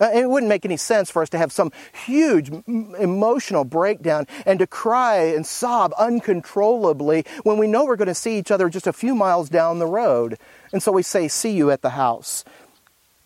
Uh, 0.00 0.10
it 0.12 0.28
wouldn't 0.28 0.48
make 0.48 0.64
any 0.64 0.76
sense 0.76 1.10
for 1.10 1.22
us 1.22 1.28
to 1.30 1.38
have 1.38 1.52
some 1.52 1.70
huge 2.06 2.50
emotional 2.66 3.64
breakdown 3.64 4.26
and 4.44 4.58
to 4.58 4.66
cry 4.66 5.16
and 5.16 5.46
sob 5.46 5.94
uncontrollably 5.96 7.24
when 7.44 7.58
we 7.58 7.68
know 7.68 7.84
we're 7.84 7.94
going 7.94 8.08
to 8.08 8.14
see 8.14 8.36
each 8.36 8.50
other 8.50 8.68
just 8.68 8.88
a 8.88 8.92
few 8.92 9.14
miles 9.14 9.48
down 9.48 9.78
the 9.78 9.86
road. 9.86 10.36
And 10.72 10.82
so 10.82 10.90
we 10.90 11.02
say, 11.02 11.28
See 11.28 11.52
you 11.52 11.70
at 11.70 11.82
the 11.82 11.90
house. 11.90 12.44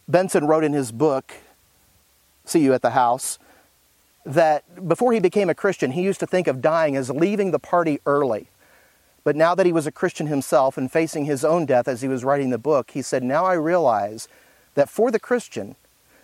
Benson 0.08 0.46
wrote 0.46 0.64
in 0.64 0.72
his 0.72 0.90
book, 0.90 1.34
See 2.46 2.60
You 2.60 2.72
at 2.72 2.80
the 2.80 2.90
House, 2.90 3.38
that 4.28 4.86
before 4.86 5.14
he 5.14 5.20
became 5.20 5.48
a 5.48 5.54
Christian, 5.54 5.92
he 5.92 6.02
used 6.02 6.20
to 6.20 6.26
think 6.26 6.46
of 6.46 6.60
dying 6.60 6.96
as 6.96 7.10
leaving 7.10 7.50
the 7.50 7.58
party 7.58 7.98
early. 8.04 8.48
But 9.24 9.34
now 9.34 9.54
that 9.54 9.64
he 9.64 9.72
was 9.72 9.86
a 9.86 9.92
Christian 9.92 10.26
himself 10.26 10.76
and 10.76 10.92
facing 10.92 11.24
his 11.24 11.44
own 11.44 11.64
death 11.64 11.88
as 11.88 12.02
he 12.02 12.08
was 12.08 12.24
writing 12.24 12.50
the 12.50 12.58
book, 12.58 12.90
he 12.90 13.00
said, 13.00 13.22
Now 13.22 13.46
I 13.46 13.54
realize 13.54 14.28
that 14.74 14.90
for 14.90 15.10
the 15.10 15.18
Christian, 15.18 15.76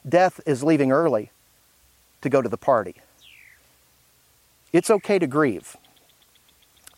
death 0.07 0.39
is 0.45 0.63
leaving 0.63 0.93
early 0.93 1.31
to 2.21 2.29
go 2.29 2.43
to 2.43 2.49
the 2.49 2.59
party. 2.59 2.97
It's 4.73 4.91
okay 4.91 5.19
to 5.19 5.27
grieve. 5.27 5.77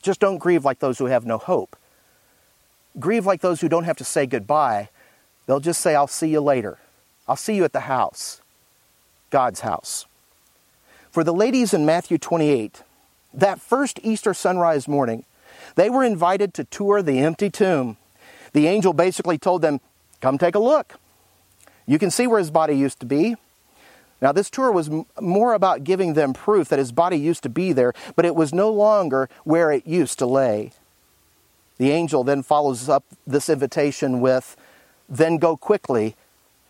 Just 0.03 0.19
don't 0.19 0.39
grieve 0.39 0.65
like 0.65 0.81
those 0.81 0.99
who 0.99 1.07
have 1.07 1.25
no 1.25 1.39
hope. 1.39 1.77
Grieve 2.99 3.27
like 3.27 3.43
those 3.43 3.61
who 3.61 3.69
don't 3.69 3.85
have 3.85 3.97
to 3.99 4.05
say 4.05 4.27
goodbye. 4.27 4.89
They'll 5.47 5.61
just 5.61 5.81
say, 5.81 5.95
I'll 5.95 6.07
see 6.09 6.29
you 6.29 6.41
later. 6.41 6.79
I'll 7.29 7.37
see 7.37 7.55
you 7.55 7.65
at 7.65 7.73
the 7.73 7.81
house, 7.81 8.41
God's 9.31 9.61
house. 9.61 10.07
For 11.17 11.25
the 11.25 11.33
ladies 11.33 11.73
in 11.73 11.87
Matthew 11.87 12.19
28, 12.19 12.83
that 13.33 13.59
first 13.59 13.99
Easter 14.03 14.35
sunrise 14.35 14.87
morning, 14.87 15.25
they 15.75 15.89
were 15.89 16.05
invited 16.05 16.53
to 16.53 16.65
tour 16.65 17.01
the 17.01 17.21
empty 17.21 17.49
tomb. 17.49 17.97
The 18.53 18.67
angel 18.67 18.93
basically 18.93 19.39
told 19.39 19.63
them, 19.63 19.81
Come 20.21 20.37
take 20.37 20.55
a 20.55 20.59
look. 20.59 21.01
You 21.87 21.99
can 21.99 22.11
see 22.11 22.27
where 22.27 22.39
his 22.39 22.51
body 22.51 22.77
used 22.77 23.01
to 23.01 23.07
be. 23.07 23.35
Now, 24.21 24.33
this 24.33 24.51
tour 24.51 24.71
was 24.71 24.91
more 25.19 25.55
about 25.55 25.85
giving 25.85 26.13
them 26.13 26.35
proof 26.35 26.69
that 26.69 26.79
his 26.79 26.93
body 26.93 27.19
used 27.19 27.43
to 27.45 27.49
be 27.49 27.73
there, 27.73 27.95
but 28.15 28.27
it 28.27 28.37
was 28.37 28.53
no 28.53 28.71
longer 28.71 29.31
where 29.45 29.73
it 29.73 29.87
used 29.87 30.19
to 30.19 30.27
lay. 30.27 30.73
The 31.79 31.93
angel 31.93 32.25
then 32.25 32.43
follows 32.43 32.91
up 32.91 33.05
this 33.27 33.49
invitation 33.49 34.21
with, 34.21 34.55
Then 35.09 35.39
go 35.39 35.57
quickly. 35.57 36.15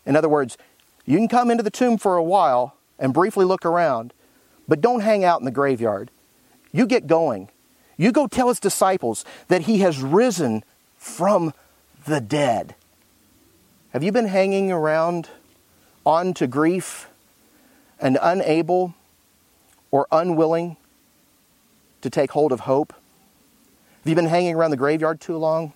In 0.05 0.15
other 0.15 0.29
words, 0.29 0.57
you 1.05 1.17
can 1.17 1.27
come 1.27 1.51
into 1.51 1.63
the 1.63 1.69
tomb 1.69 1.97
for 1.97 2.15
a 2.15 2.23
while 2.23 2.75
and 2.97 3.13
briefly 3.13 3.43
look 3.43 3.65
around, 3.65 4.13
but 4.67 4.81
don't 4.81 5.01
hang 5.01 5.23
out 5.23 5.39
in 5.39 5.45
the 5.45 5.51
graveyard. 5.51 6.11
You 6.71 6.85
get 6.85 7.07
going. 7.07 7.49
You 7.97 8.11
go 8.11 8.27
tell 8.27 8.49
his 8.49 8.59
disciples 8.59 9.25
that 9.47 9.63
he 9.63 9.79
has 9.79 10.01
risen 10.01 10.63
from 10.97 11.53
the 12.05 12.21
dead. 12.21 12.75
Have 13.91 14.03
you 14.03 14.11
been 14.11 14.27
hanging 14.27 14.71
around 14.71 15.29
on 16.05 16.33
to 16.35 16.47
grief 16.47 17.09
and 17.99 18.17
unable 18.21 18.93
or 19.91 20.07
unwilling 20.11 20.77
to 22.01 22.09
take 22.09 22.31
hold 22.31 22.51
of 22.51 22.61
hope? 22.61 22.93
Have 24.03 24.09
you 24.09 24.15
been 24.15 24.27
hanging 24.27 24.55
around 24.55 24.71
the 24.71 24.77
graveyard 24.77 25.19
too 25.19 25.37
long? 25.37 25.73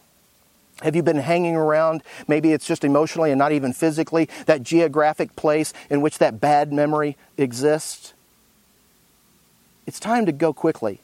Have 0.81 0.95
you 0.95 1.03
been 1.03 1.17
hanging 1.17 1.55
around, 1.55 2.01
maybe 2.27 2.53
it's 2.53 2.65
just 2.65 2.83
emotionally 2.83 3.31
and 3.31 3.37
not 3.37 3.51
even 3.51 3.73
physically, 3.73 4.29
that 4.45 4.63
geographic 4.63 5.35
place 5.35 5.73
in 5.89 6.01
which 6.01 6.17
that 6.17 6.39
bad 6.39 6.71
memory 6.71 7.17
exists? 7.37 8.13
It's 9.85 9.99
time 9.99 10.25
to 10.25 10.31
go 10.31 10.53
quickly. 10.53 11.01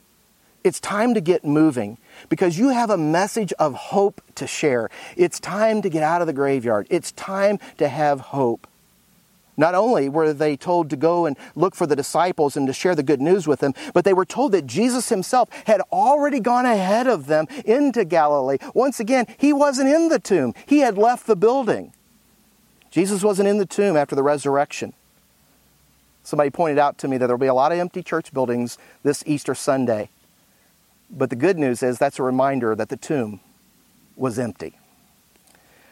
It's 0.63 0.80
time 0.80 1.13
to 1.13 1.22
get 1.22 1.46
moving 1.46 1.98
because 2.30 2.58
you 2.58 2.70
have 2.70 2.90
a 2.90 2.98
message 2.98 3.54
of 3.54 3.74
hope 3.74 4.22
to 4.36 4.48
share. 4.48 4.90
It's 5.16 5.40
time 5.40 5.82
to 5.82 5.90
get 5.90 6.04
out 6.04 6.22
of 6.22 6.28
the 6.28 6.34
graveyard. 6.34 6.88
It's 6.90 7.12
time 7.13 7.60
to 7.78 7.88
have 7.88 8.20
hope. 8.20 8.68
Not 9.60 9.74
only 9.74 10.08
were 10.08 10.34
they 10.34 10.56
told 10.56 10.92
to 10.92 10.96
go 10.96 11.26
and 11.26 11.36
look 11.56 11.74
for 11.74 11.88
the 11.88 11.96
disciples 11.96 12.56
and 12.56 12.68
to 12.68 12.74
share 12.74 12.94
the 12.94 13.02
good 13.02 13.20
news 13.20 13.48
with 13.48 13.60
them, 13.60 13.74
but 13.94 14.06
they 14.06 14.13
were 14.13 14.26
told 14.26 14.52
that 14.52 14.68
Jesus 14.68 15.10
himself 15.10 15.50
had 15.66 15.82
already 15.92 16.40
gone 16.40 16.68
ahead 16.68 17.08
of 17.08 17.26
them 17.26 17.48
into 17.66 18.06
Galilee. 18.06 18.58
Once 18.76 19.00
again, 19.00 19.26
he 19.38 19.52
wasn't 19.52 19.90
in 19.90 20.10
the 20.10 20.20
tomb, 20.20 20.54
he 20.68 20.80
had 20.80 20.98
left 20.98 21.26
the 21.26 21.36
building. 21.36 21.92
Jesus 22.92 23.24
wasn't 23.24 23.50
in 23.50 23.58
the 23.58 23.66
tomb 23.66 23.98
after 23.98 24.16
the 24.16 24.24
resurrection. 24.24 24.94
Somebody 26.28 26.50
pointed 26.50 26.78
out 26.78 26.98
to 26.98 27.08
me 27.08 27.18
that 27.18 27.28
there 27.28 27.38
will 27.38 27.42
be 27.42 27.48
a 27.48 27.54
lot 27.54 27.72
of 27.72 27.80
empty 27.80 28.04
church 28.04 28.34
buildings 28.34 28.78
this 29.02 29.24
Easter 29.26 29.56
Sunday. 29.56 30.10
But 31.10 31.30
the 31.30 31.38
good 31.38 31.58
news 31.58 31.82
is 31.82 31.98
that's 31.98 32.20
a 32.20 32.24
reminder 32.24 32.76
that 32.76 32.90
the 32.90 32.98
tomb 32.98 33.40
was 34.18 34.38
empty. 34.38 34.78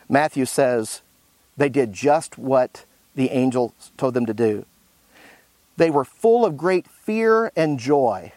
Matthew 0.09 0.43
says 0.43 1.03
they 1.55 1.69
did 1.69 1.93
just 1.93 2.37
what 2.37 2.83
the 3.15 3.29
angel 3.29 3.73
told 3.95 4.13
them 4.13 4.25
to 4.25 4.33
do. 4.33 4.65
They 5.77 5.89
were 5.89 6.03
full 6.03 6.45
of 6.45 6.57
great 6.57 6.85
fear 6.85 7.49
and 7.55 7.79
joy. 7.79 8.33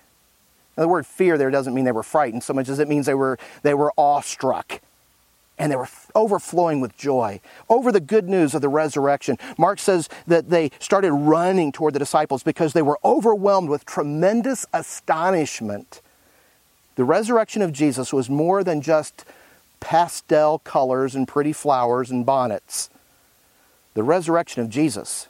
Now, 0.76 0.84
the 0.84 0.88
word 0.88 1.04
fear 1.04 1.36
there 1.36 1.50
doesn't 1.50 1.74
mean 1.74 1.84
they 1.84 1.90
were 1.90 2.04
frightened 2.04 2.44
so 2.44 2.54
much 2.54 2.68
as 2.68 2.78
it 2.78 2.86
means 2.86 3.06
they 3.06 3.14
were, 3.14 3.40
they 3.64 3.74
were 3.74 3.92
awestruck 3.98 4.80
and 5.58 5.72
they 5.72 5.76
were 5.76 5.88
overflowing 6.14 6.80
with 6.80 6.96
joy 6.96 7.40
over 7.68 7.90
the 7.90 8.00
good 8.00 8.28
news 8.28 8.54
of 8.54 8.62
the 8.62 8.68
resurrection. 8.68 9.36
Mark 9.58 9.78
says 9.78 10.08
that 10.26 10.50
they 10.50 10.70
started 10.78 11.12
running 11.12 11.72
toward 11.72 11.94
the 11.94 11.98
disciples 11.98 12.42
because 12.42 12.72
they 12.72 12.82
were 12.82 12.98
overwhelmed 13.04 13.68
with 13.68 13.84
tremendous 13.84 14.66
astonishment. 14.72 16.00
The 16.94 17.04
resurrection 17.04 17.62
of 17.62 17.72
Jesus 17.72 18.12
was 18.12 18.30
more 18.30 18.64
than 18.64 18.80
just 18.80 19.24
pastel 19.80 20.58
colors 20.60 21.14
and 21.14 21.26
pretty 21.26 21.52
flowers 21.52 22.10
and 22.10 22.24
bonnets. 22.24 22.90
The 23.94 24.02
resurrection 24.02 24.62
of 24.62 24.68
Jesus 24.68 25.28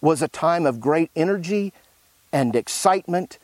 was 0.00 0.22
a 0.22 0.28
time 0.28 0.66
of 0.66 0.80
great 0.80 1.10
energy 1.14 1.72
and 2.32 2.56
excitement 2.56 3.38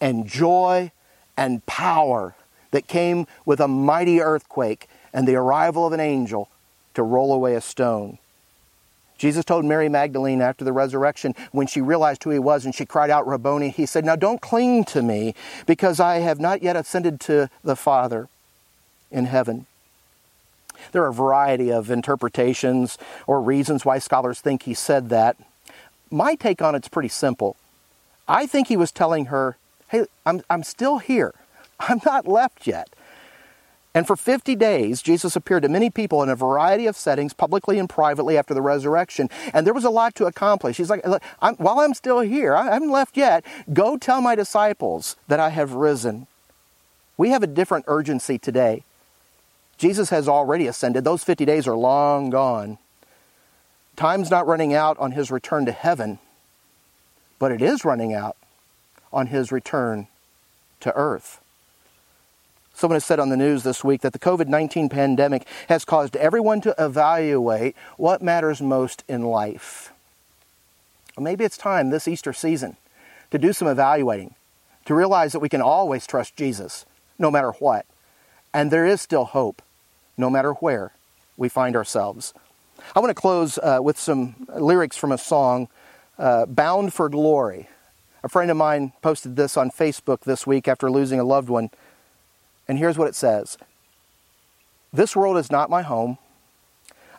and 0.00 0.26
joy 0.26 0.90
and 1.36 1.64
power 1.66 2.34
that 2.70 2.86
came 2.86 3.26
with 3.44 3.60
a 3.60 3.68
mighty 3.68 4.20
earthquake 4.20 4.88
and 5.12 5.26
the 5.26 5.36
arrival 5.36 5.86
of 5.86 5.92
an 5.92 6.00
angel 6.00 6.48
to 6.94 7.02
roll 7.02 7.32
away 7.32 7.54
a 7.54 7.60
stone. 7.60 8.18
Jesus 9.20 9.44
told 9.44 9.66
Mary 9.66 9.90
Magdalene 9.90 10.40
after 10.40 10.64
the 10.64 10.72
resurrection, 10.72 11.34
when 11.52 11.66
she 11.66 11.82
realized 11.82 12.24
who 12.24 12.30
he 12.30 12.38
was 12.38 12.64
and 12.64 12.74
she 12.74 12.86
cried 12.86 13.10
out, 13.10 13.26
Rabboni, 13.26 13.68
he 13.68 13.84
said, 13.84 14.02
Now 14.02 14.16
don't 14.16 14.40
cling 14.40 14.84
to 14.84 15.02
me, 15.02 15.34
because 15.66 16.00
I 16.00 16.20
have 16.20 16.40
not 16.40 16.62
yet 16.62 16.74
ascended 16.74 17.20
to 17.20 17.50
the 17.62 17.76
Father 17.76 18.28
in 19.10 19.26
heaven. 19.26 19.66
There 20.92 21.02
are 21.02 21.08
a 21.08 21.12
variety 21.12 21.70
of 21.70 21.90
interpretations 21.90 22.96
or 23.26 23.42
reasons 23.42 23.84
why 23.84 23.98
scholars 23.98 24.40
think 24.40 24.62
he 24.62 24.72
said 24.72 25.10
that. 25.10 25.36
My 26.10 26.34
take 26.34 26.62
on 26.62 26.74
it's 26.74 26.88
pretty 26.88 27.10
simple. 27.10 27.56
I 28.26 28.46
think 28.46 28.68
he 28.68 28.76
was 28.76 28.90
telling 28.90 29.26
her, 29.26 29.58
Hey, 29.88 30.06
I'm, 30.24 30.40
I'm 30.48 30.62
still 30.62 30.98
here. 30.98 31.34
I'm 31.78 32.00
not 32.06 32.26
left 32.26 32.66
yet. 32.66 32.88
And 33.94 34.06
for 34.06 34.14
50 34.16 34.54
days, 34.54 35.02
Jesus 35.02 35.34
appeared 35.34 35.64
to 35.64 35.68
many 35.68 35.90
people 35.90 36.22
in 36.22 36.28
a 36.28 36.36
variety 36.36 36.86
of 36.86 36.96
settings, 36.96 37.32
publicly 37.34 37.78
and 37.78 37.88
privately, 37.88 38.38
after 38.38 38.54
the 38.54 38.62
resurrection. 38.62 39.28
And 39.52 39.66
there 39.66 39.74
was 39.74 39.84
a 39.84 39.90
lot 39.90 40.14
to 40.16 40.26
accomplish. 40.26 40.76
He's 40.76 40.90
like, 40.90 41.04
I'm, 41.42 41.56
while 41.56 41.80
I'm 41.80 41.94
still 41.94 42.20
here, 42.20 42.54
I 42.54 42.72
haven't 42.72 42.92
left 42.92 43.16
yet, 43.16 43.44
go 43.72 43.96
tell 43.96 44.20
my 44.20 44.36
disciples 44.36 45.16
that 45.26 45.40
I 45.40 45.48
have 45.48 45.72
risen. 45.72 46.28
We 47.16 47.30
have 47.30 47.42
a 47.42 47.48
different 47.48 47.86
urgency 47.88 48.38
today. 48.38 48.84
Jesus 49.76 50.10
has 50.10 50.28
already 50.28 50.68
ascended. 50.68 51.04
Those 51.04 51.24
50 51.24 51.44
days 51.44 51.66
are 51.66 51.76
long 51.76 52.30
gone. 52.30 52.78
Time's 53.96 54.30
not 54.30 54.46
running 54.46 54.72
out 54.72 54.98
on 54.98 55.12
his 55.12 55.30
return 55.30 55.66
to 55.66 55.72
heaven. 55.72 56.18
but 57.40 57.50
it 57.50 57.62
is 57.62 57.84
running 57.84 58.14
out 58.14 58.36
on 59.12 59.26
his 59.28 59.50
return 59.50 60.06
to 60.78 60.94
earth. 60.94 61.40
Someone 62.80 62.96
has 62.96 63.04
said 63.04 63.20
on 63.20 63.28
the 63.28 63.36
news 63.36 63.62
this 63.62 63.84
week 63.84 64.00
that 64.00 64.14
the 64.14 64.18
COVID 64.18 64.48
19 64.48 64.88
pandemic 64.88 65.46
has 65.68 65.84
caused 65.84 66.16
everyone 66.16 66.62
to 66.62 66.74
evaluate 66.78 67.76
what 67.98 68.22
matters 68.22 68.62
most 68.62 69.04
in 69.06 69.22
life. 69.22 69.92
Well, 71.14 71.24
maybe 71.24 71.44
it's 71.44 71.58
time 71.58 71.90
this 71.90 72.08
Easter 72.08 72.32
season 72.32 72.78
to 73.32 73.38
do 73.38 73.52
some 73.52 73.68
evaluating, 73.68 74.34
to 74.86 74.94
realize 74.94 75.32
that 75.32 75.40
we 75.40 75.50
can 75.50 75.60
always 75.60 76.06
trust 76.06 76.36
Jesus, 76.36 76.86
no 77.18 77.30
matter 77.30 77.50
what. 77.58 77.84
And 78.54 78.70
there 78.70 78.86
is 78.86 79.02
still 79.02 79.26
hope, 79.26 79.60
no 80.16 80.30
matter 80.30 80.52
where 80.54 80.92
we 81.36 81.50
find 81.50 81.76
ourselves. 81.76 82.32
I 82.96 83.00
want 83.00 83.10
to 83.10 83.14
close 83.14 83.58
uh, 83.58 83.80
with 83.82 83.98
some 83.98 84.46
lyrics 84.56 84.96
from 84.96 85.12
a 85.12 85.18
song, 85.18 85.68
uh, 86.18 86.46
Bound 86.46 86.94
for 86.94 87.10
Glory. 87.10 87.68
A 88.24 88.30
friend 88.30 88.50
of 88.50 88.56
mine 88.56 88.94
posted 89.02 89.36
this 89.36 89.58
on 89.58 89.70
Facebook 89.70 90.20
this 90.20 90.46
week 90.46 90.66
after 90.66 90.90
losing 90.90 91.20
a 91.20 91.24
loved 91.24 91.50
one. 91.50 91.68
And 92.70 92.78
here's 92.78 92.96
what 92.96 93.08
it 93.08 93.16
says 93.16 93.58
This 94.92 95.16
world 95.16 95.36
is 95.36 95.50
not 95.50 95.70
my 95.70 95.82
home. 95.82 96.18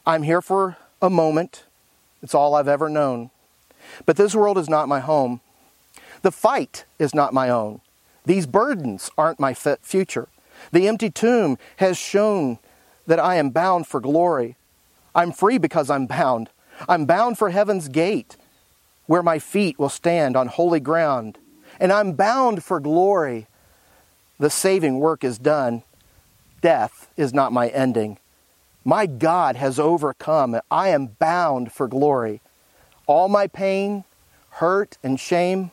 I'm 0.05 0.23
here 0.23 0.41
for 0.41 0.77
a 1.01 1.09
moment. 1.09 1.65
It's 2.23 2.33
all 2.33 2.55
I've 2.55 2.69
ever 2.69 2.87
known. 2.87 3.31
But 4.05 4.15
this 4.15 4.33
world 4.33 4.57
is 4.57 4.69
not 4.69 4.87
my 4.87 5.01
home. 5.01 5.41
The 6.21 6.31
fight 6.31 6.85
is 6.99 7.13
not 7.13 7.33
my 7.33 7.49
own. 7.49 7.81
These 8.23 8.47
burdens 8.47 9.11
aren't 9.17 9.41
my 9.41 9.53
future. 9.53 10.29
The 10.71 10.87
empty 10.87 11.09
tomb 11.09 11.57
has 11.77 11.97
shown 11.97 12.57
that 13.05 13.19
I 13.19 13.35
am 13.35 13.49
bound 13.49 13.87
for 13.87 13.99
glory. 13.99 14.55
I'm 15.13 15.33
free 15.33 15.57
because 15.57 15.89
I'm 15.89 16.05
bound. 16.05 16.49
I'm 16.87 17.03
bound 17.03 17.37
for 17.37 17.49
heaven's 17.49 17.89
gate, 17.89 18.37
where 19.05 19.21
my 19.21 19.37
feet 19.37 19.77
will 19.77 19.89
stand 19.89 20.37
on 20.37 20.47
holy 20.47 20.79
ground. 20.79 21.39
And 21.77 21.91
I'm 21.91 22.13
bound 22.13 22.63
for 22.63 22.79
glory 22.79 23.47
the 24.41 24.49
saving 24.49 24.99
work 24.99 25.23
is 25.23 25.37
done. 25.37 25.83
Death 26.61 27.07
is 27.15 27.31
not 27.31 27.53
my 27.53 27.67
ending. 27.67 28.17
My 28.83 29.05
God 29.05 29.55
has 29.55 29.77
overcome. 29.77 30.59
I 30.71 30.89
am 30.89 31.15
bound 31.19 31.71
for 31.71 31.87
glory. 31.87 32.41
All 33.05 33.29
my 33.29 33.45
pain, 33.45 34.03
hurt, 34.53 34.97
and 35.03 35.19
shame 35.19 35.69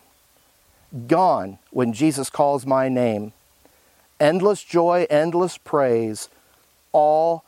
gone 1.06 1.58
when 1.70 1.94
Jesus 1.94 2.28
calls 2.28 2.66
my 2.66 2.90
name. 2.90 3.32
Endless 4.20 4.62
joy, 4.62 5.06
endless 5.08 5.56
praise, 5.56 6.28
all 6.92 7.44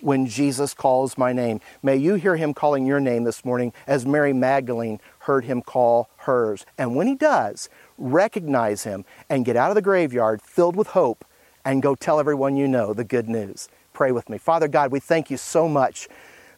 when 0.00 0.26
Jesus 0.26 0.74
calls 0.74 1.16
my 1.16 1.32
name. 1.32 1.60
May 1.84 1.98
you 1.98 2.14
hear 2.14 2.34
him 2.34 2.52
calling 2.52 2.84
your 2.84 2.98
name 2.98 3.22
this 3.22 3.44
morning 3.44 3.72
as 3.86 4.04
Mary 4.04 4.32
Magdalene 4.32 4.98
heard 5.28 5.44
him 5.44 5.60
call 5.60 6.08
hers. 6.16 6.64
And 6.78 6.96
when 6.96 7.06
he 7.06 7.14
does, 7.14 7.68
recognize 7.98 8.84
him, 8.84 9.04
and 9.28 9.44
get 9.44 9.56
out 9.56 9.70
of 9.70 9.74
the 9.74 9.82
graveyard 9.82 10.40
filled 10.40 10.74
with 10.74 10.88
hope 10.88 11.22
and 11.66 11.82
go 11.82 11.94
tell 11.94 12.18
everyone 12.18 12.56
you 12.56 12.66
know 12.66 12.94
the 12.94 13.04
good 13.04 13.28
news. 13.28 13.68
Pray 13.92 14.10
with 14.10 14.30
me. 14.30 14.38
Father 14.38 14.68
God, 14.68 14.90
we 14.90 15.00
thank 15.00 15.30
you 15.30 15.36
so 15.36 15.68
much 15.68 16.08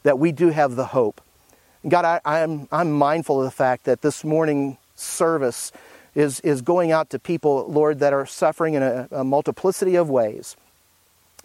that 0.04 0.20
we 0.20 0.30
do 0.30 0.50
have 0.50 0.76
the 0.76 0.86
hope. 0.86 1.20
God, 1.88 2.04
I, 2.04 2.38
am 2.38 2.60
I'm, 2.60 2.68
I'm 2.70 2.92
mindful 2.92 3.40
of 3.40 3.44
the 3.44 3.50
fact 3.50 3.86
that 3.86 4.02
this 4.02 4.22
morning 4.22 4.78
service 4.94 5.72
is, 6.14 6.38
is 6.40 6.62
going 6.62 6.92
out 6.92 7.10
to 7.10 7.18
people, 7.18 7.66
Lord, 7.68 7.98
that 7.98 8.12
are 8.12 8.24
suffering 8.24 8.74
in 8.74 8.84
a, 8.84 9.08
a 9.10 9.24
multiplicity 9.24 9.96
of 9.96 10.08
ways. 10.08 10.56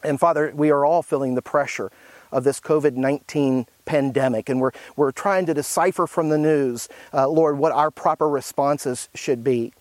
And 0.04 0.20
Father, 0.20 0.52
we 0.54 0.70
are 0.70 0.86
all 0.86 1.02
feeling 1.02 1.34
the 1.34 1.42
pressure 1.42 1.92
of 2.36 2.44
this 2.44 2.60
COVID 2.60 2.96
19 2.96 3.66
pandemic, 3.86 4.50
and 4.50 4.60
we're, 4.60 4.72
we're 4.96 5.12
trying 5.12 5.46
to 5.46 5.54
decipher 5.54 6.06
from 6.06 6.30
the 6.30 6.38
news, 6.38 6.90
uh, 7.14 7.28
Lord, 7.28 7.58
what 7.58 7.72
our 7.72 7.90
proper 7.90 8.28
responses 8.30 9.10
should 9.16 9.44
be. 9.44 9.72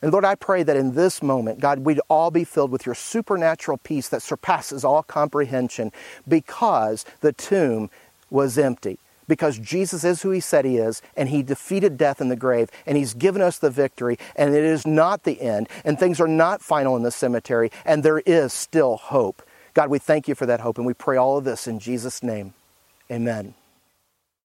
And 0.00 0.12
Lord, 0.12 0.24
I 0.24 0.36
pray 0.36 0.62
that 0.62 0.76
in 0.76 0.94
this 0.94 1.22
moment, 1.22 1.58
God, 1.58 1.80
we'd 1.80 2.00
all 2.08 2.30
be 2.30 2.44
filled 2.44 2.70
with 2.70 2.86
your 2.86 2.94
supernatural 2.94 3.78
peace 3.78 4.08
that 4.10 4.22
surpasses 4.22 4.84
all 4.84 5.02
comprehension 5.02 5.90
because 6.28 7.04
the 7.20 7.32
tomb 7.32 7.90
was 8.30 8.58
empty. 8.58 9.00
Because 9.26 9.58
Jesus 9.58 10.04
is 10.04 10.22
who 10.22 10.30
he 10.30 10.40
said 10.40 10.64
he 10.64 10.78
is, 10.78 11.02
and 11.16 11.28
he 11.28 11.42
defeated 11.42 11.98
death 11.98 12.20
in 12.20 12.28
the 12.28 12.36
grave, 12.36 12.70
and 12.86 12.96
he's 12.96 13.12
given 13.12 13.42
us 13.42 13.58
the 13.58 13.70
victory, 13.70 14.18
and 14.36 14.54
it 14.54 14.64
is 14.64 14.86
not 14.86 15.24
the 15.24 15.42
end, 15.42 15.68
and 15.84 15.98
things 15.98 16.18
are 16.18 16.28
not 16.28 16.62
final 16.62 16.96
in 16.96 17.02
the 17.02 17.10
cemetery, 17.10 17.70
and 17.84 18.02
there 18.02 18.20
is 18.20 18.54
still 18.54 18.96
hope. 18.96 19.42
God, 19.78 19.90
we 19.90 20.00
thank 20.00 20.26
you 20.26 20.34
for 20.34 20.44
that 20.44 20.58
hope, 20.58 20.78
and 20.78 20.84
we 20.88 20.92
pray 20.92 21.16
all 21.16 21.38
of 21.38 21.44
this 21.44 21.68
in 21.68 21.78
Jesus' 21.78 22.20
name. 22.20 22.52
Amen. 23.12 23.54